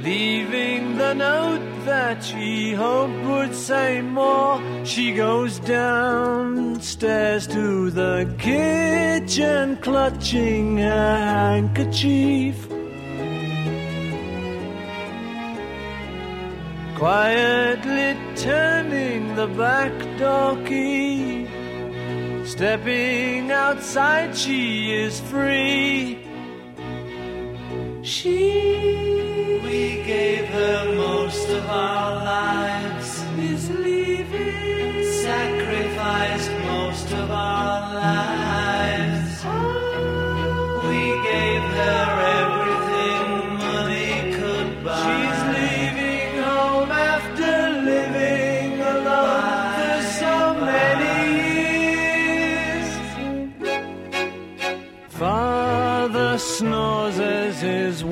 leaving 0.03 0.99
the 0.99 1.14
note 1.14 1.66
that 1.86 2.22
she 2.22 2.74
hoped 2.74 3.24
would 3.24 3.55
say 3.55 4.03
more. 4.03 4.61
She 4.84 5.14
goes 5.14 5.59
downstairs 5.61 7.47
to 7.47 7.90
the 7.90 8.30
kitchen, 8.36 9.78
clutching 9.78 10.76
her 10.76 11.16
handkerchief. 11.16 12.68
Quietly 16.99 18.14
turning 18.36 19.36
the 19.36 19.47
back 19.47 20.18
door 20.18 20.62
key. 20.66 21.63
Stepping 22.45 23.51
outside, 23.51 24.36
she 24.36 24.95
is 24.95 25.18
free. 25.20 26.18
She, 28.03 29.61
we 29.64 30.05
gave 30.05 30.45
her 30.49 30.95
most 30.95 31.49
of 31.49 31.66
our 31.66 32.16
lives, 32.16 33.24
is 33.38 33.70
leaving. 33.70 35.05
Sacrificed 35.22 36.51
most 36.66 37.11
of 37.12 37.30
our 37.30 37.95
lives. 37.95 38.53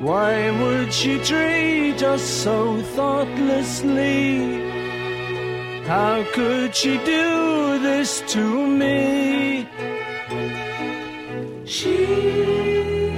Why 0.00 0.50
would 0.62 0.94
she 0.94 1.18
treat 1.22 2.02
us 2.02 2.22
so 2.22 2.80
thoughtlessly? 2.96 4.62
How 5.86 6.24
could 6.32 6.74
she 6.74 6.96
do 7.04 7.78
this 7.78 8.22
to 8.28 8.66
me? 8.66 9.68
She, 11.66 11.98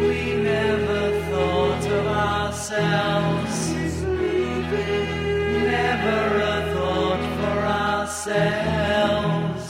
we 0.00 0.34
never 0.42 1.20
thought 1.30 1.86
of 1.86 2.06
ourselves. 2.08 3.72
Never 5.70 6.20
a 6.42 6.74
thought 6.74 7.24
for 7.38 7.58
ourselves. 7.86 9.66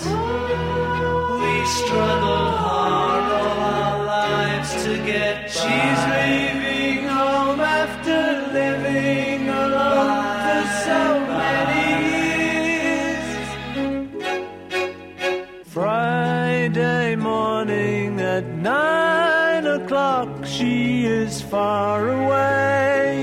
We 1.43 1.55
struggled 1.67 2.55
hard 2.65 3.27
all 3.33 3.61
our 3.61 3.99
lives 4.07 4.71
to 4.85 4.97
get. 5.05 5.51
She's 5.51 6.03
leaving 6.09 6.52
is 21.33 21.41
far 21.41 22.01
away. 22.09 23.15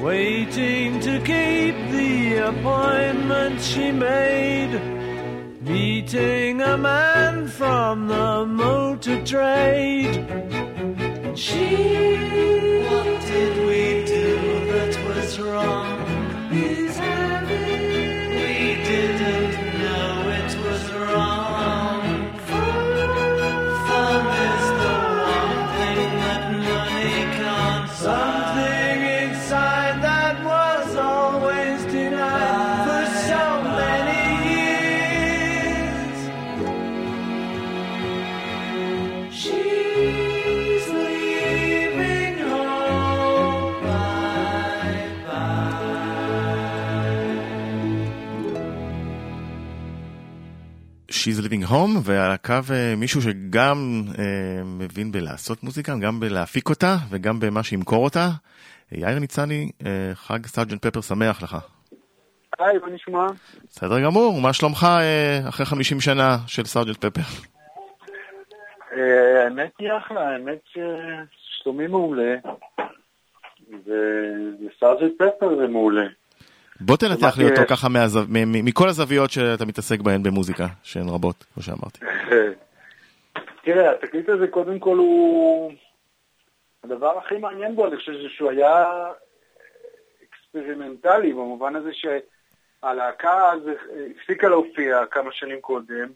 Waiting 0.00 1.00
to 1.00 1.14
keep 1.32 1.76
the 1.98 2.12
appointment 2.50 3.60
she 3.60 3.92
made. 3.92 4.72
Meeting 5.60 6.62
a 6.62 6.76
man 6.78 7.48
from 7.48 8.08
the 8.08 8.46
motor 8.46 9.18
trade. 9.32 10.14
She, 11.44 11.66
what 12.86 13.08
did 13.32 13.54
we 13.68 13.82
do 14.16 14.28
that 14.72 14.92
was 15.06 15.38
wrong? 15.38 15.98
Home, 51.70 51.98
ועל 52.02 52.30
הקו 52.30 52.52
אה, 52.70 52.94
מישהו 52.96 53.22
שגם 53.22 54.02
אה, 54.18 54.62
מבין 54.64 55.12
בלעשות 55.12 55.62
מוזיקה, 55.62 55.92
גם 56.00 56.20
בלהפיק 56.20 56.68
אותה 56.68 56.96
וגם 57.10 57.40
במה 57.40 57.62
שימכור 57.62 58.04
אותה. 58.04 58.28
יאיר 58.92 59.18
ניצני, 59.18 59.70
אה, 59.86 60.10
חג 60.14 60.46
סארג'נט 60.46 60.86
פפר 60.86 61.00
שמח 61.00 61.42
לך. 61.42 61.56
היי, 62.58 62.78
מה 62.78 62.90
נשמע? 62.90 63.26
בסדר 63.68 64.00
גמור, 64.04 64.40
מה 64.40 64.52
שלומך 64.52 64.86
אה, 65.00 65.48
אחרי 65.48 65.66
50 65.66 66.00
שנה 66.00 66.36
של 66.46 66.64
סארג'נט 66.64 67.04
פפר? 67.04 67.20
אה, 68.96 69.44
האמת 69.44 69.72
היא 69.78 69.88
אחלה, 69.98 70.28
האמת 70.28 70.58
ששלומי 70.64 71.86
מעולה, 71.86 72.34
וסארג'נט 73.70 75.12
פפר 75.18 75.56
זה 75.56 75.66
מעולה. 75.66 76.06
בוא 76.80 76.96
תנתח 76.96 77.38
לי 77.38 77.50
אותו 77.50 77.62
ככה 77.68 77.88
מהזו... 77.88 78.20
מכל 78.44 78.88
הזוויות 78.88 79.30
שאתה 79.30 79.64
מתעסק 79.64 80.00
בהן 80.00 80.22
במוזיקה, 80.22 80.66
שהן 80.82 81.08
רבות, 81.08 81.44
כמו 81.54 81.62
שאמרתי. 81.62 81.98
תראה, 83.64 83.90
התקליט 83.90 84.28
הזה 84.28 84.46
קודם 84.48 84.78
כל 84.78 84.96
הוא... 84.96 85.72
הדבר 86.84 87.18
הכי 87.18 87.38
מעניין 87.38 87.76
בו, 87.76 87.86
אני 87.86 87.96
חושב 87.96 88.12
שהוא 88.28 88.50
היה 88.50 88.86
אקספרימנטלי, 90.24 91.32
במובן 91.32 91.76
הזה 91.76 91.90
שהלהקה 91.92 93.52
אז 93.52 93.60
הפסיקה 94.16 94.48
להופיע 94.48 95.06
כמה 95.10 95.32
שנים 95.32 95.60
קודם. 95.60 96.08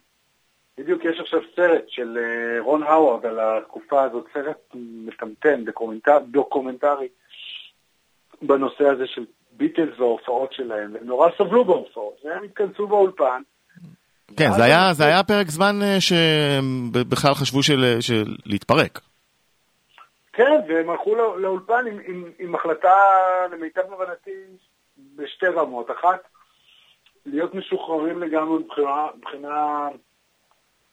בדיוק 0.78 1.04
יש 1.04 1.20
עכשיו 1.20 1.40
סרט 1.56 1.84
של 1.88 2.18
אה, 2.18 2.60
רון 2.60 2.82
האווארד 2.82 3.26
על 3.26 3.38
התקופה 3.40 4.02
הזאת, 4.02 4.26
סרט 4.34 4.74
מטמטם, 4.74 5.64
דוקומנטר, 5.64 6.18
דוקומנטרי, 6.18 7.08
בנושא 8.42 8.84
הזה 8.84 9.06
של 9.06 9.24
ביטלס 9.62 9.98
וההופעות 9.98 10.52
שלהם, 10.52 10.94
והם 10.94 11.06
נורא 11.06 11.28
סבלו 11.38 11.64
בהופעות, 11.64 12.16
והם 12.24 12.44
התכנסו 12.44 12.86
באולפן, 12.86 13.42
כן, 14.36 14.52
זה 14.56 14.64
היה, 14.64 14.92
זה 14.92 15.04
היה 15.04 15.22
פרק 15.22 15.48
זמן 15.48 15.78
אה, 15.82 15.96
שבכלל 16.00 17.34
חשבו 17.34 17.62
של, 17.62 17.96
של 18.00 18.24
להתפרק. 18.46 19.00
כן, 20.32 20.60
והם 20.68 20.90
הלכו 20.90 21.14
לא, 21.14 21.40
לאולפן 21.40 21.84
עם, 21.86 21.98
עם, 22.06 22.24
עם 22.38 22.54
החלטה, 22.54 22.94
למיטב 23.52 23.92
הבנתי, 23.92 24.30
בשתי 25.16 25.46
רמות. 25.46 25.90
אחת, 25.90 26.20
להיות 27.26 27.54
משוחררים 27.54 28.22
לגמרי 28.22 28.58
מבחינה, 28.58 29.06
מבחינה 29.18 29.88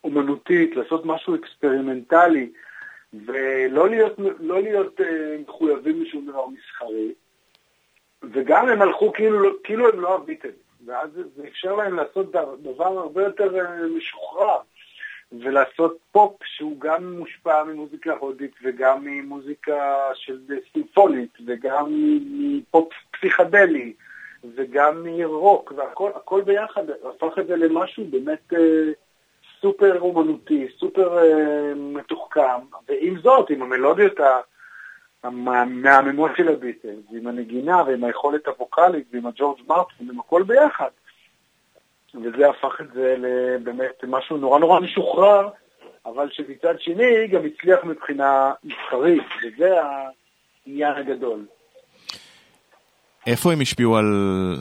אומנותית, 0.04 0.76
לעשות 0.76 1.06
משהו 1.06 1.36
אקספרימנטלי, 1.36 2.50
ולא 3.26 3.90
להיות, 3.90 4.14
לא 4.40 4.62
להיות 4.62 5.02
אה, 5.02 5.36
מחויבים 5.48 6.04
לשום 6.04 6.26
דבר 6.26 6.46
מסחרי. 6.48 7.14
וגם 8.24 8.70
הם 8.70 8.82
הלכו 8.82 9.14
כאילו, 9.14 9.50
כאילו 9.64 9.90
הם 9.90 10.00
לא 10.00 10.16
הביטלס, 10.16 10.54
ואז 10.86 11.10
זה- 11.36 11.48
אפשר 11.48 11.76
להם 11.76 11.96
לעשות 11.96 12.32
דבר 12.62 13.00
הרבה 13.00 13.24
יותר 13.24 13.60
אה, 13.60 13.88
משוחרר, 13.98 14.58
ולעשות 15.32 15.98
פופ 16.12 16.34
שהוא 16.44 16.80
גם 16.80 17.14
מושפע 17.18 17.64
ממוזיקה 17.64 18.14
הודית 18.20 18.52
וגם 18.64 18.98
ממוזיקה 19.06 19.84
של 20.14 20.40
סימפונית 20.74 21.38
וגם 21.48 21.86
מפופ 22.30 22.94
פסיכדלי 23.12 23.94
וגם 24.56 25.04
מרוק 25.04 25.74
והכל 25.76 26.12
הכל 26.16 26.42
ביחד 26.42 26.84
הפך 27.10 27.40
את 27.40 27.48
זה 27.48 27.56
למשהו 27.56 28.06
באמת 28.10 28.54
אה, 28.54 28.92
סופר 29.62 30.00
אומנותי, 30.00 30.68
סופר 30.80 31.18
אה, 31.18 31.74
מתוחכם, 31.76 32.60
ועם 32.90 33.20
זאת, 33.22 33.50
עם 33.50 33.62
המלודיות 33.62 34.20
ה- 34.20 34.40
המהממות 35.24 36.32
של 36.38 36.48
הביטלס, 36.48 37.04
ועם 37.12 37.28
הנגינה 37.28 37.84
ועם 37.88 38.04
היכולת 38.04 38.48
הווקאלית 38.48 39.08
ועם 39.14 39.26
הג'ורג' 39.26 39.60
מרטין, 39.68 40.10
עם 40.10 40.20
הכל 40.20 40.44
ביחד. 40.44 40.90
וזה 42.16 42.50
הפך 42.50 42.82
את 42.82 42.94
זה 42.94 43.16
לבאמת 43.18 44.04
משהו 44.08 44.38
נורא 44.38 44.60
נורא 44.60 44.80
משוחרר, 44.80 45.50
אבל 46.06 46.30
שמצד 46.32 46.74
שני 46.80 47.28
גם 47.28 47.42
הצליח 47.46 47.80
מבחינה 47.84 48.52
מסחרית, 48.64 49.24
וזה 49.44 49.76
העניין 49.82 50.94
הגדול. 50.94 51.46
איפה 53.28 53.52
הם 53.54 53.62
השפיעו 53.62 53.98
על, 53.98 54.06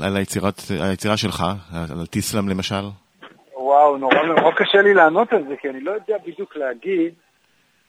על 0.05 0.17
היצירת, 0.17 0.55
היצירה 0.81 1.17
שלך, 1.17 1.43
על 1.73 2.07
טיסלאם 2.07 2.49
למשל? 2.49 2.85
וואו, 3.55 3.97
נורא 3.97 4.23
נורא 4.23 4.53
קשה 4.57 4.83
לי 4.83 4.95
לענות 4.95 5.33
על 5.33 5.45
זה, 5.49 5.57
כי 5.57 5.69
אני 5.69 5.81
לא 5.81 5.91
יודע 5.91 6.17
בדיוק 6.27 6.57
להגיד, 6.57 7.15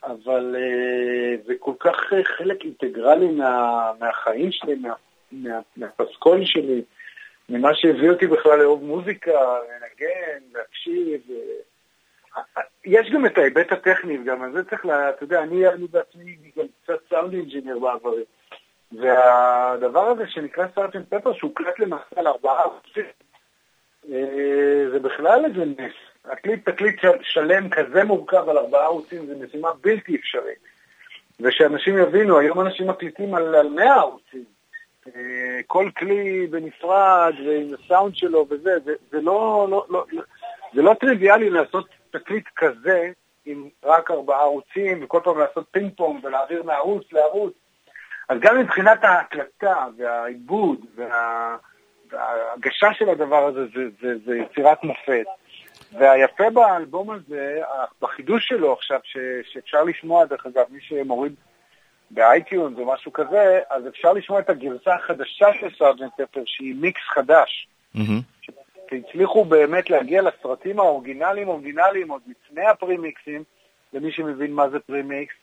אבל 0.03 0.55
אה, 0.55 1.47
זה 1.47 1.53
כל 1.59 1.73
כך 1.79 1.95
אה, 2.13 2.37
חלק 2.37 2.63
אינטגרלי 2.63 3.27
מה, 3.27 3.91
מהחיים 3.99 4.51
שלי, 4.51 4.75
מה, 4.75 4.93
מה, 5.31 5.59
מהפסקול 5.77 6.45
שלי, 6.45 6.81
ממה 7.49 7.69
שהביא 7.75 8.09
אותי 8.09 8.27
בכלל 8.27 8.59
לאהוב 8.59 8.83
מוזיקה, 8.83 9.31
לנגן, 9.31 10.45
להקשיב. 10.53 11.21
אה, 11.29 11.69
יש 12.85 13.11
גם 13.11 13.25
את 13.25 13.37
ההיבט 13.37 13.71
הטכני, 13.71 14.17
וגם 14.19 14.41
על 14.41 14.51
זה 14.51 14.63
צריך, 14.63 14.85
לה, 14.85 15.09
אתה 15.09 15.23
יודע, 15.23 15.43
אני, 15.43 15.67
אני 15.67 15.87
בעצמי 15.87 16.37
גם 16.57 16.65
קצת 16.83 16.99
sound 17.09 17.33
engineer 17.33 17.79
בעברי. 17.79 18.23
והדבר 18.91 20.07
הזה 20.07 20.23
שנקרא 20.27 20.65
סארג'נט 20.75 21.13
פפר, 21.13 21.33
שהוקלט 21.33 21.79
למעשה 21.79 22.15
על 22.15 22.27
ארבעה 22.27 22.61
ערוצים, 22.61 23.05
אה, 24.11 24.89
זה 24.91 24.99
בכלל 24.99 25.45
איזה 25.45 25.65
נס. 25.65 26.08
להקליט 26.25 26.69
תקליט 26.69 27.01
של- 27.01 27.23
שלם 27.23 27.69
כזה 27.69 28.03
מורכב 28.03 28.49
על 28.49 28.57
ארבעה 28.57 28.83
ערוצים 28.85 29.25
זה 29.25 29.35
משימה 29.45 29.69
בלתי 29.81 30.15
אפשרית. 30.15 30.57
ושאנשים 31.39 31.97
יבינו, 31.97 32.37
היום 32.39 32.59
אנשים 32.59 32.87
מקליטים 32.87 33.35
על, 33.35 33.69
100 33.69 33.93
ערוצים. 33.95 34.43
אה, 35.07 35.59
כל 35.67 35.89
כלי 35.97 36.47
בנפרד 36.47 37.33
ועם 37.45 37.67
הסאונד 37.73 38.15
שלו 38.15 38.45
וזה, 38.49 38.79
זה, 38.85 38.93
זה, 39.11 39.21
לא, 39.21 39.67
לא, 39.69 39.85
לא, 39.89 40.05
זה 40.73 40.81
לא 40.81 40.93
טריוויאלי 40.99 41.49
לעשות 41.49 41.87
תקליט 42.11 42.45
כזה 42.55 43.11
עם 43.45 43.69
רק 43.83 44.11
ארבעה 44.11 44.41
ערוצים 44.41 45.03
וכל 45.03 45.19
פעם 45.23 45.39
לעשות 45.39 45.65
פינג 45.71 45.91
פונג 45.97 46.25
ולהעביר 46.25 46.63
מערוץ 46.63 47.13
לערוץ. 47.13 47.53
אז 48.29 48.39
גם 48.39 48.59
מבחינת 48.59 49.03
ההקלטה 49.03 49.85
והעיבוד 49.97 50.85
וה... 50.95 51.55
וההגשה 52.11 52.93
של 52.93 53.09
הדבר 53.09 53.45
הזה 53.45 53.65
זה, 53.75 53.81
זה, 54.01 54.13
זה 54.25 54.37
יצירת 54.37 54.83
מופת. 54.83 55.25
והיפה 55.93 56.49
באלבום 56.49 57.11
הזה, 57.11 57.61
בחידוש 58.01 58.47
שלו 58.47 58.73
עכשיו, 58.73 58.99
ש, 59.03 59.17
שאפשר 59.53 59.83
לשמוע, 59.83 60.25
דרך 60.25 60.45
אגב, 60.45 60.65
מי 60.69 60.81
שמוריד 60.81 61.35
באייטיונס 62.11 62.77
או 62.77 62.93
משהו 62.93 63.13
כזה, 63.13 63.59
אז 63.69 63.87
אפשר 63.87 64.13
לשמוע 64.13 64.39
את 64.39 64.49
הגרסה 64.49 64.95
החדשה 64.95 65.47
של 65.59 65.67
סארג'נט 65.77 66.11
פפר, 66.17 66.41
שהיא 66.45 66.75
מיקס 66.75 67.01
חדש. 67.13 67.67
מהמם. 67.93 68.21
והצליחו 68.91 69.45
באמת 69.45 69.89
להגיע 69.89 70.21
לסרטים 70.21 70.79
האורגינליים, 70.79 71.47
אורגינליים, 71.47 72.11
עוד 72.11 72.21
לפני 72.27 72.65
הפרימיקסים, 72.65 73.43
למי 73.93 74.11
שמבין 74.11 74.53
מה 74.53 74.69
זה 74.69 74.79
premix, 74.79 75.35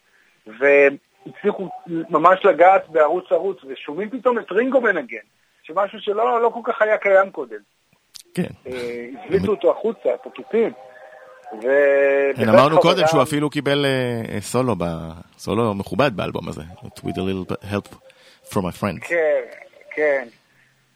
והצליחו 0.47 1.69
ממש 1.87 2.45
לגעת 2.45 2.89
בערוץ 2.89 3.33
ערוץ, 3.33 3.59
ושומעים 3.65 4.11
פתאום 4.11 4.39
את 4.39 4.53
רינגו 4.53 4.81
מנגן, 4.81 5.19
שמשהו 5.63 6.01
שלא 6.01 6.43
לא 6.43 6.51
כל 6.55 6.61
כך 6.65 6.83
היה 6.83 6.99
קיים 6.99 7.31
קודם. 7.31 7.61
כן. 8.37 8.71
אה, 8.73 9.07
הבליטו 9.25 9.51
אותו 9.51 9.71
החוצה, 9.71 10.15
את 10.15 10.27
התופים. 10.27 10.73
כן, 12.37 12.49
אמרנו 12.49 12.81
קודם 12.81 13.07
שהוא 13.07 13.23
אפילו 13.23 13.51
קיבל 13.51 13.85
אה, 13.85 14.35
אה, 14.35 14.41
סולו, 14.41 14.75
סולו 15.39 15.75
מכובד 15.75 16.17
באלבום 16.17 16.49
הזה. 16.49 16.63
With 16.83 17.17
a 17.17 17.49
little 17.49 17.53
help 17.73 17.95
from 18.51 18.59
my 18.59 18.81
friends. 18.81 19.09
כן, 19.09 19.43
כן. 19.91 20.29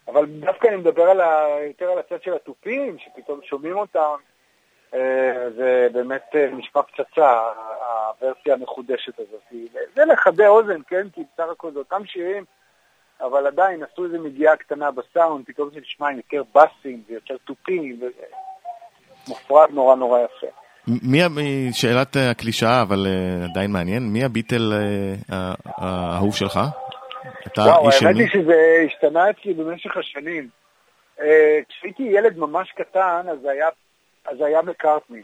אבל 0.07 0.25
דווקא 0.25 0.67
אני 0.67 0.75
מדבר 0.75 1.03
על 1.03 1.21
ה... 1.21 1.45
יותר 1.67 1.85
על 1.85 1.99
הצד 1.99 2.23
של 2.23 2.33
התופים, 2.33 2.97
שפתאום 2.99 3.39
שומעים 3.43 3.77
אותם. 3.77 4.15
זה 5.57 5.87
באמת 5.93 6.35
נשמע 6.51 6.81
פצצה, 6.81 7.41
הוורסיה 8.19 8.53
המחודשת 8.53 9.19
הזאת. 9.19 9.61
זה 9.95 10.05
לחדי 10.05 10.47
אוזן, 10.47 10.81
כן? 10.87 11.07
כי 11.13 11.21
בסך 11.33 11.49
הכל 11.51 11.71
זה 11.71 11.79
אותם 11.79 12.05
שירים, 12.05 12.45
אבל 13.21 13.47
עדיין 13.47 13.83
עשו 13.83 14.05
איזו 14.05 14.19
מגיעה 14.19 14.57
קטנה 14.57 14.91
בסאונד, 14.91 15.45
פתאום 15.45 15.69
זה 15.73 15.79
נשמע 15.79 16.09
עם 16.09 16.17
יותר 16.17 16.43
בסים 16.55 17.03
ויותר 17.09 17.37
תופים, 17.45 17.97
וזה 17.97 18.25
מופרד 19.27 19.69
נורא 19.71 19.95
נורא 19.95 20.19
יפה. 20.19 20.47
מי, 20.87 21.69
שאלת 21.73 22.17
אה, 22.17 22.31
הקלישאה, 22.31 22.81
אבל 22.81 23.07
אה, 23.07 23.45
עדיין 23.51 23.71
מעניין, 23.71 24.03
מי 24.03 24.23
הביטל 24.23 24.73
אה, 24.73 25.53
האהוב 25.65 26.35
שלך? 26.35 26.59
אתה 27.47 27.61
וואו, 27.61 27.87
איש 27.87 27.95
של 27.95 28.07
האמת? 28.07 28.17
היא 28.17 28.27
שזה 28.27 28.85
השתנה 28.85 29.29
אצלי 29.29 29.53
במשך 29.53 29.97
השנים. 29.97 30.49
כשהייתי 31.69 32.03
ילד 32.03 32.37
ממש 32.37 32.71
קטן, 32.71 33.25
אז 33.31 33.45
היה, 33.45 33.67
אז 34.25 34.41
היה 34.41 34.61
מקארטני. 34.61 35.21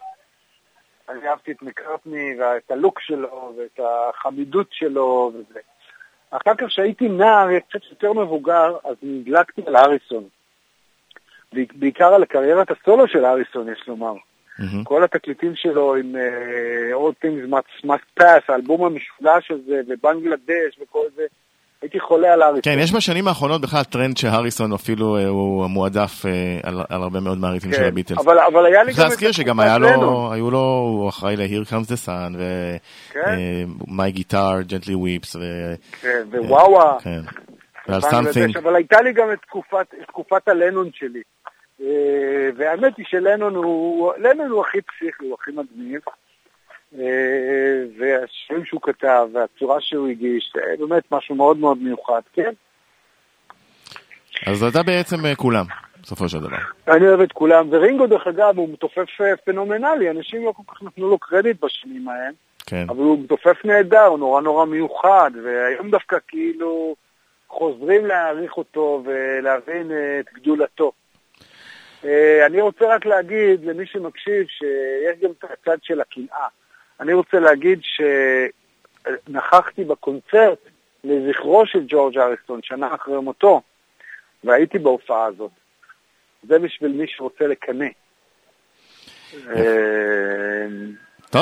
אני 1.10 1.28
אהבתי 1.30 1.52
את 1.52 1.62
מקארטני 1.62 2.36
ואת 2.40 2.72
הלוק 2.72 3.00
שלו 3.00 3.54
ואת 3.58 3.80
החמידות 3.80 4.68
שלו 4.72 5.32
וזה. 5.34 5.60
אחר 6.32 6.56
כך 6.58 6.68
כשהייתי 6.68 7.10
נער, 7.10 7.60
קצת 7.60 7.80
יותר 7.90 8.14
מבוגר, 8.14 8.76
אז 8.84 8.96
נדלקתי 9.04 9.62
על 9.68 9.76
האריסון. 9.76 10.24
בעיקר 11.54 12.14
על 12.14 12.26
קריירת 12.26 12.72
הסולו 12.72 13.08
של 13.08 13.26
האריסון, 13.26 13.70
יש 13.70 13.88
לומר. 13.88 14.14
מהמם. 14.60 14.84
כל 14.84 15.04
התקליטים 15.04 15.56
שלו 15.56 15.96
עם 15.96 16.16
uh, 16.16 16.96
All 16.96 17.26
Things 17.26 17.54
must 17.86 18.22
Pass, 18.22 18.42
האלבום 18.48 18.86
המשולש 18.86 19.52
הזה, 19.52 19.82
ובנגלדש 19.88 20.80
וכל 20.82 21.06
זה, 21.16 21.26
הייתי 21.82 22.00
חולה 22.00 22.34
על 22.34 22.42
האריסון. 22.42 22.62
כן, 22.74 22.80
יש 22.80 22.94
בשנים 22.94 23.28
האחרונות 23.28 23.62
בכלל 23.62 23.84
טרנד 23.84 24.18
שהריסון 24.18 24.74
אפילו 24.74 25.18
אה, 25.18 25.28
הוא 25.28 25.66
המועדף 25.66 26.26
אה, 26.26 26.60
על 26.64 26.82
על 26.90 27.02
הרבה 27.02 27.20
מאוד 27.20 27.38
מהעריצים 27.38 27.74
של 27.74 27.84
הביטלס. 27.84 28.18
כן, 28.18 28.24
אבל, 28.24 28.40
אבל 28.40 28.66
היה 28.66 28.84
לי 28.84 28.94
צריך 28.94 29.00
גם 29.00 29.06
את 29.06 29.10
להזכיר 29.10 29.32
שגם 29.32 29.60
היה 29.60 29.78
לו. 29.78 30.34
היו 30.34 30.52
לו, 30.52 30.60
הוא 30.60 31.10
אחראי 31.10 31.36
ל-Here 31.36 31.70
Comes 31.70 31.88
the 31.88 32.08
Sun, 32.08 32.38
כן. 33.14 33.38
ו-My 33.88 34.18
Guitar, 34.18 34.70
Gently 34.70 34.94
Weeps, 34.94 35.36
ו... 35.40 35.74
כן, 36.02 36.24
ווואווה. 36.32 36.98
כן. 37.04 37.22
ועל 37.88 38.02
Something, 38.02 38.60
אבל 38.60 38.76
הייתה 38.76 39.02
לי 39.02 39.14
גם 39.14 39.32
את 39.34 39.40
תקופת, 39.42 39.88
תקופת 40.08 40.48
הלנון 40.48 40.90
שלי. 40.94 41.22
אה, 41.82 42.50
והאמת 42.58 42.98
היא 42.98 43.06
שלנון 43.10 43.56
הוא, 43.56 44.14
לנון 44.18 44.50
הוא 44.50 44.62
הכי 44.62 44.78
פסיכי, 44.82 45.26
הוא 45.26 45.38
הכי 45.40 45.52
מגניב. 45.52 46.02
אה, 47.00 47.84
והשירים 47.98 48.66
שהוא 48.66 48.82
כתב, 48.82 49.28
והצורה 49.34 49.82
שהוא 49.82 50.08
הגיש, 50.08 50.54
זה 50.56 50.86
באמת 50.86 51.04
משהו 51.12 51.36
מאוד 51.36 51.58
מאוד 51.58 51.78
מיוחד, 51.78 52.22
כן? 52.34 52.52
אז 54.46 54.64
אתה 54.64 54.84
בעצם 54.84 55.26
אה, 55.26 55.36
כולם, 55.36 55.66
בסופו 56.04 56.30
של 56.30 56.40
דבר. 56.40 56.58
אני 56.88 57.08
אוהב 57.08 57.22
את 57.22 57.32
כולם, 57.32 57.68
ורינגו 57.72 58.08
דרך 58.08 58.28
אגב 58.28 58.58
הוא 58.58 58.70
מתופף 58.70 59.22
אה, 59.22 59.38
פנומנלי, 59.38 60.10
אנשים 60.10 60.46
לא 60.46 60.52
כל 60.52 60.74
כך 60.74 60.84
נתנו 60.84 61.10
לו 61.10 61.18
קרדיט 61.18 61.64
בשנים 61.64 62.10
ההם, 62.10 62.34
כן. 62.66 62.86
אבל 62.90 63.04
הוא 63.04 63.20
מתופף 63.24 63.66
נהדר, 63.66 64.06
הוא 64.06 64.20
נורא 64.20 64.42
נורא 64.42 64.66
מיוחד, 64.66 65.32
והיום 65.44 65.92
דווקא 65.92 66.18
כאילו 66.28 66.96
חוזרים 67.50 68.06
להעריך 68.06 68.58
אותו 68.58 69.04
ולהבין 69.06 69.92
את 70.20 70.26
גדולתו. 70.34 70.92
אני 72.46 72.62
רוצה 72.62 72.96
רק 72.96 73.06
להגיד 73.06 73.66
למי 73.66 73.86
שמקשיב 73.86 74.48
שיש 74.48 75.20
גם 75.22 75.30
את 75.32 75.44
הצד 75.44 75.78
של 75.84 76.02
הקנאה. 76.02 76.48
אני 77.00 77.14
רוצה 77.14 77.40
להגיד 77.40 77.80
שנכחתי 79.28 79.84
בקונצרט 79.84 80.60
לזכרו 81.04 81.66
של 81.66 81.86
ג'ורג' 81.88 82.18
אריסון 82.18 82.60
שנה 82.64 82.96
אחרי 82.96 83.20
מותו, 83.20 83.62
והייתי 84.44 84.80
בהופעה 84.80 85.26
הזאת. 85.26 85.52
זה 86.44 86.60
בשביל 86.60 86.92
מי 86.92 87.06
שרוצה 87.08 87.48
לקנא. 87.48 87.86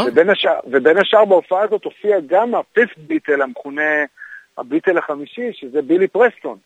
ובין 0.08 0.30
השאר, 0.30 0.60
ובין 0.66 0.98
השאר 0.98 1.26
בהופעה 1.26 1.62
הזאת 1.62 1.84
הופיע 1.84 2.20
גם 2.28 2.56
הפיפט 2.56 2.98
ביטל 2.98 3.42
המכונה 3.42 4.06
הביטל 4.58 4.98
החמישי, 4.98 5.54
שזה 5.54 5.82
בילי 5.82 6.08
פרסטון. 6.08 6.58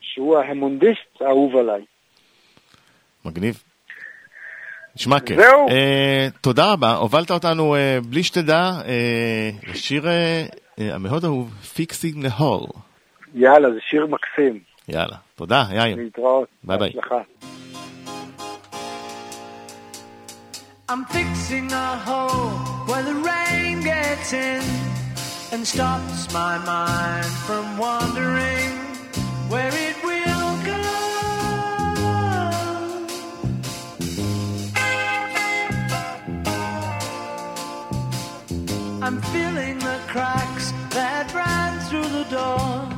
שהוא 0.00 0.38
ההמונדיסט 0.38 1.20
האהוב 1.20 1.56
עליי. 1.56 1.84
מגניב. 3.24 3.62
נשמע 5.00 5.20
כיף. 5.20 5.36
זהו. 5.40 5.68
אה, 5.68 6.28
תודה 6.40 6.72
רבה, 6.72 6.94
הובלת 6.94 7.30
אותנו 7.30 7.74
אה, 7.74 7.98
בלי 8.08 8.22
שתדע 8.22 8.72
אה, 8.86 9.50
לשיר 9.66 10.08
אה, 10.08 10.44
אה, 10.80 10.94
המאוד 10.94 11.24
אהוב, 11.24 11.54
Fixing 11.76 12.24
the 12.24 12.40
Hall. 12.40 12.78
יאללה, 13.34 13.70
זה 13.70 13.78
שיר 13.80 14.06
מקסים. 14.06 14.58
יאללה, 14.88 15.16
תודה, 15.34 15.64
יאיר. 15.74 15.96
להתראות. 15.96 16.48
ביי 16.64 16.78
ביי. 16.78 16.92
I'm 20.90 21.04
fixing 21.04 21.68
a 21.72 21.90
hole 22.08 22.50
where 22.88 23.04
the 23.10 23.18
rain 23.30 23.76
gets 23.92 24.32
in 24.32 24.62
and 25.52 25.62
stops 25.74 26.20
my 26.40 26.54
mind 26.74 27.30
from 27.46 27.64
wandering 27.84 28.72
where 29.52 29.72
it 29.86 29.99
I'm 39.10 39.20
filling 39.22 39.80
the 39.80 40.00
cracks 40.06 40.70
that 40.90 41.34
ran 41.34 41.80
through 41.88 42.08
the 42.10 42.22
door 42.30 42.88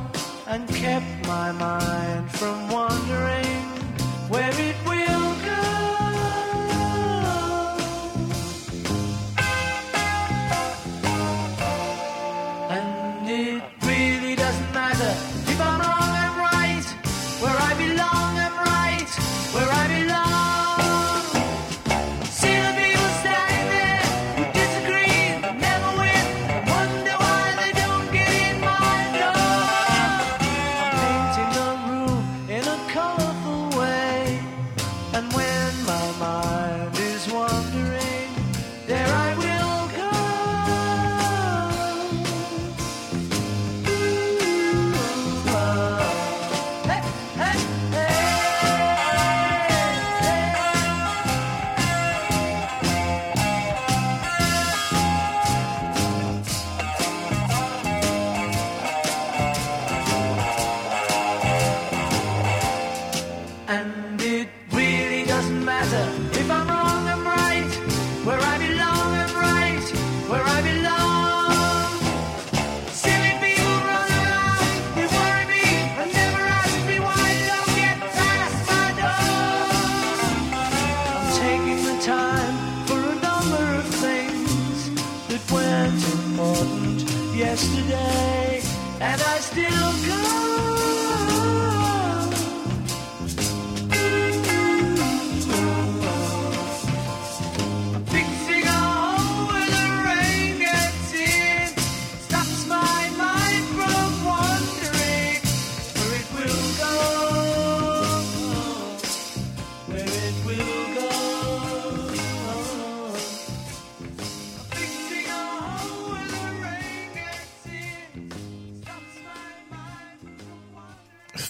and 0.45 0.69
kept 0.69 1.25
my 1.25 1.51
mind 1.51 2.29
from 2.29 2.69
wandering. 2.69 3.63
Where 4.29 4.53
it 4.61 4.75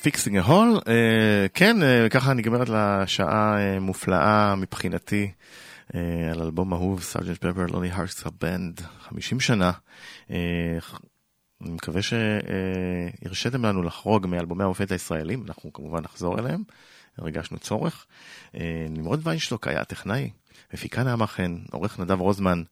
Fixing 0.04 0.38
a 0.38 0.45
Hole, 0.45 0.80
כן, 1.54 1.84
אה, 1.84 2.10
ככה 2.10 2.34
נגמרת 2.34 2.70
לה 2.70 3.08
שעה 3.08 3.58
אה, 3.58 3.80
מופלאה 3.80 4.56
מבחינתי 4.56 5.32
אה, 5.96 6.32
על 6.32 6.42
אלבום 6.42 6.74
אהוב, 6.74 7.02
סארג'נט 7.02 7.38
פפר, 7.38 7.66
Lonely 7.66 7.92
Hearts 7.92 8.26
Club 8.26 8.51
Band, 8.51 8.82
50 9.00 9.40
שנה. 9.40 9.72
אה, 10.32 10.78
אני 11.62 11.72
מקווה 11.72 12.02
שהרשיתם 12.02 13.66
לנו 13.66 13.84
לחרוג 13.84 14.28
מאלבומי 14.28 14.64
המופת 14.64 14.92
הישראלים, 14.92 15.44
אנחנו 15.48 15.74
כמובן 15.74 16.02
נחזור 16.04 16.40
אליהם, 16.40 16.64
הרגשנו 17.18 17.60
צורך. 17.60 18.06
אה, 18.56 18.86
נמרוד 18.90 19.20
ויינשטוק 19.24 19.68
היה 19.68 19.82
הטכנאי, 19.82 20.30
מפיקה 20.74 21.04
נעמה 21.04 21.28
חן, 21.28 21.58
עורך 21.72 22.00
נדב 22.00 22.20
רוזמן, 22.20 22.64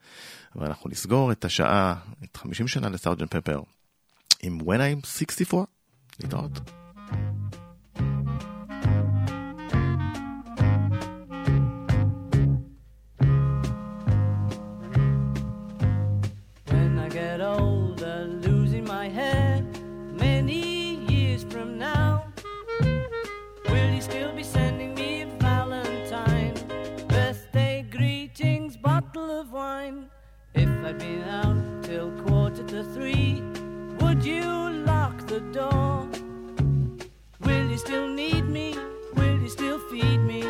ואנחנו 0.55 0.89
נסגור 0.89 1.31
את 1.31 1.45
השעה, 1.45 1.95
את 2.23 2.37
50 2.37 2.67
שנה 2.67 2.89
לסארג'נט 2.89 3.35
פפר, 3.35 3.61
עם 4.43 4.59
When 4.61 5.03
I'm 5.03 5.07
64. 5.07 5.65
להתראות. 6.19 6.80
I'd 30.91 30.99
been 30.99 31.23
out 31.23 31.83
till 31.83 32.11
quarter 32.23 32.63
to 32.63 32.83
three, 32.83 33.41
would 34.01 34.25
you 34.25 34.43
lock 34.85 35.25
the 35.25 35.39
door? 35.39 36.05
Will 37.39 37.69
you 37.69 37.77
still 37.77 38.09
need 38.09 38.49
me? 38.49 38.75
Will 39.15 39.39
you 39.39 39.47
still 39.47 39.79
feed 39.89 40.17
me 40.17 40.43